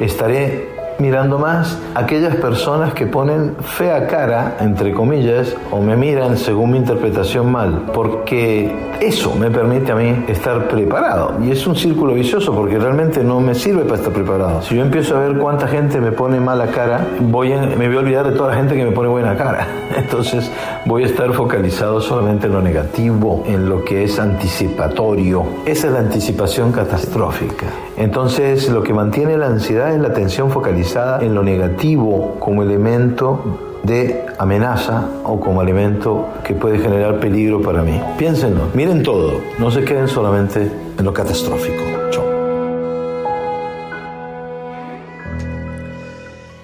estaré 0.00 0.68
mirando 0.98 1.38
más 1.38 1.78
aquellas 1.94 2.36
personas 2.36 2.94
que 2.94 3.06
ponen 3.06 3.56
fea 3.60 4.06
cara, 4.06 4.56
entre 4.60 4.92
comillas, 4.92 5.54
o 5.70 5.80
me 5.80 5.96
miran 5.96 6.36
según 6.36 6.72
mi 6.72 6.78
interpretación 6.78 7.52
mal, 7.52 7.84
porque 7.92 8.74
eso 9.00 9.34
me 9.34 9.50
permite 9.50 9.92
a 9.92 9.94
mí 9.94 10.24
estar 10.28 10.68
preparado. 10.68 11.34
Y 11.42 11.50
es 11.50 11.66
un 11.66 11.76
círculo 11.76 12.14
vicioso 12.14 12.54
porque 12.54 12.78
realmente 12.78 13.22
no 13.22 13.40
me 13.40 13.54
sirve 13.54 13.82
para 13.82 13.96
estar 13.96 14.12
preparado. 14.12 14.62
Si 14.62 14.76
yo 14.76 14.82
empiezo 14.82 15.16
a 15.16 15.20
ver 15.20 15.38
cuánta 15.38 15.68
gente 15.68 16.00
me 16.00 16.12
pone 16.12 16.40
mala 16.40 16.68
cara, 16.68 17.06
voy 17.20 17.46
me 17.46 17.86
voy 17.86 17.96
a 17.96 18.00
olvidar 18.00 18.30
de 18.30 18.36
toda 18.36 18.50
la 18.50 18.56
gente 18.56 18.74
que 18.74 18.84
me 18.84 18.92
pone 18.92 19.08
buena 19.08 19.36
cara. 19.36 19.66
Entonces 19.96 20.50
voy 20.84 21.04
a 21.04 21.06
estar 21.06 21.32
focalizado 21.32 22.00
solamente 22.00 22.46
en 22.46 22.52
lo 22.52 22.62
negativo, 22.62 23.44
en 23.46 23.68
lo 23.68 23.84
que 23.84 24.04
es 24.04 24.18
anticipatorio. 24.18 25.44
Esa 25.64 25.88
es 25.88 25.92
la 25.92 26.00
anticipación 26.00 26.72
catastrófica. 26.72 27.66
Entonces 27.96 28.68
lo 28.68 28.82
que 28.82 28.92
mantiene 28.92 29.36
la 29.36 29.46
ansiedad 29.46 29.94
es 29.94 30.00
la 30.00 30.08
atención 30.08 30.50
focalizada 30.50 30.85
en 30.94 31.34
lo 31.34 31.42
negativo 31.42 32.36
como 32.38 32.62
elemento 32.62 33.80
de 33.82 34.24
amenaza 34.38 35.08
o 35.24 35.40
como 35.40 35.62
elemento 35.62 36.28
que 36.44 36.54
puede 36.54 36.78
generar 36.78 37.18
peligro 37.18 37.60
para 37.60 37.82
mí. 37.82 38.00
Piénsenlo, 38.16 38.68
miren 38.74 39.02
todo, 39.02 39.40
no 39.58 39.70
se 39.70 39.84
queden 39.84 40.06
solamente 40.06 40.70
en 40.98 41.04
lo 41.04 41.12
catastrófico. 41.12 41.82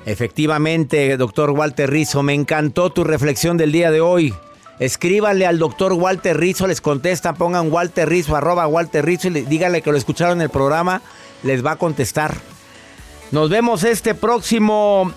Efectivamente, 0.04 1.16
doctor 1.16 1.50
Walter 1.50 1.90
Rizzo, 1.90 2.22
me 2.22 2.34
encantó 2.34 2.90
tu 2.90 3.04
reflexión 3.04 3.56
del 3.56 3.72
día 3.72 3.90
de 3.90 4.00
hoy. 4.00 4.34
Escríbanle 4.78 5.46
al 5.46 5.58
doctor 5.58 5.92
Walter 5.92 6.36
Rizzo, 6.36 6.66
les 6.66 6.80
contesta, 6.80 7.34
pongan 7.34 7.72
Walter 7.72 8.08
Rizzo, 8.08 8.34
arroba 8.34 8.66
Walter 8.66 9.04
Rizzo 9.04 9.28
y 9.28 9.30
díganle 9.30 9.82
que 9.82 9.92
lo 9.92 9.96
escucharon 9.96 10.38
en 10.38 10.42
el 10.42 10.50
programa, 10.50 11.02
les 11.42 11.64
va 11.64 11.72
a 11.72 11.76
contestar. 11.76 12.34
Nos 13.32 13.48
vemos 13.48 13.82
este 13.82 14.14
próximo 14.14 15.10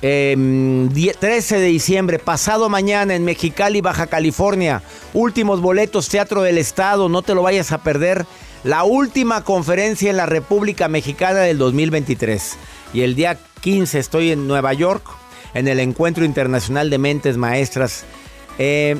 13 0.00 0.32
em, 0.32 0.88
de 0.88 1.66
diciembre, 1.66 2.20
pasado 2.20 2.68
mañana 2.68 3.16
en 3.16 3.24
Mexicali, 3.24 3.80
Baja 3.80 4.06
California. 4.06 4.82
Últimos 5.14 5.60
boletos, 5.60 6.08
Teatro 6.08 6.42
del 6.42 6.58
Estado, 6.58 7.08
no 7.08 7.22
te 7.22 7.34
lo 7.34 7.42
vayas 7.42 7.72
a 7.72 7.78
perder. 7.78 8.24
La 8.62 8.84
última 8.84 9.42
conferencia 9.42 10.10
en 10.10 10.16
la 10.16 10.26
República 10.26 10.86
Mexicana 10.86 11.40
del 11.40 11.58
2023. 11.58 12.56
Y 12.94 13.02
el 13.02 13.16
día 13.16 13.36
15 13.62 13.98
estoy 13.98 14.30
en 14.30 14.46
Nueva 14.46 14.72
York, 14.72 15.04
en 15.52 15.66
el 15.66 15.80
Encuentro 15.80 16.24
Internacional 16.24 16.88
de 16.88 16.98
Mentes 16.98 17.36
Maestras. 17.36 18.04
Eh, 18.58 18.96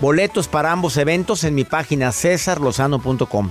boletos 0.00 0.46
para 0.46 0.70
ambos 0.70 0.96
eventos 0.96 1.42
en 1.42 1.56
mi 1.56 1.64
página 1.64 2.12
cesarlozano.com. 2.12 3.50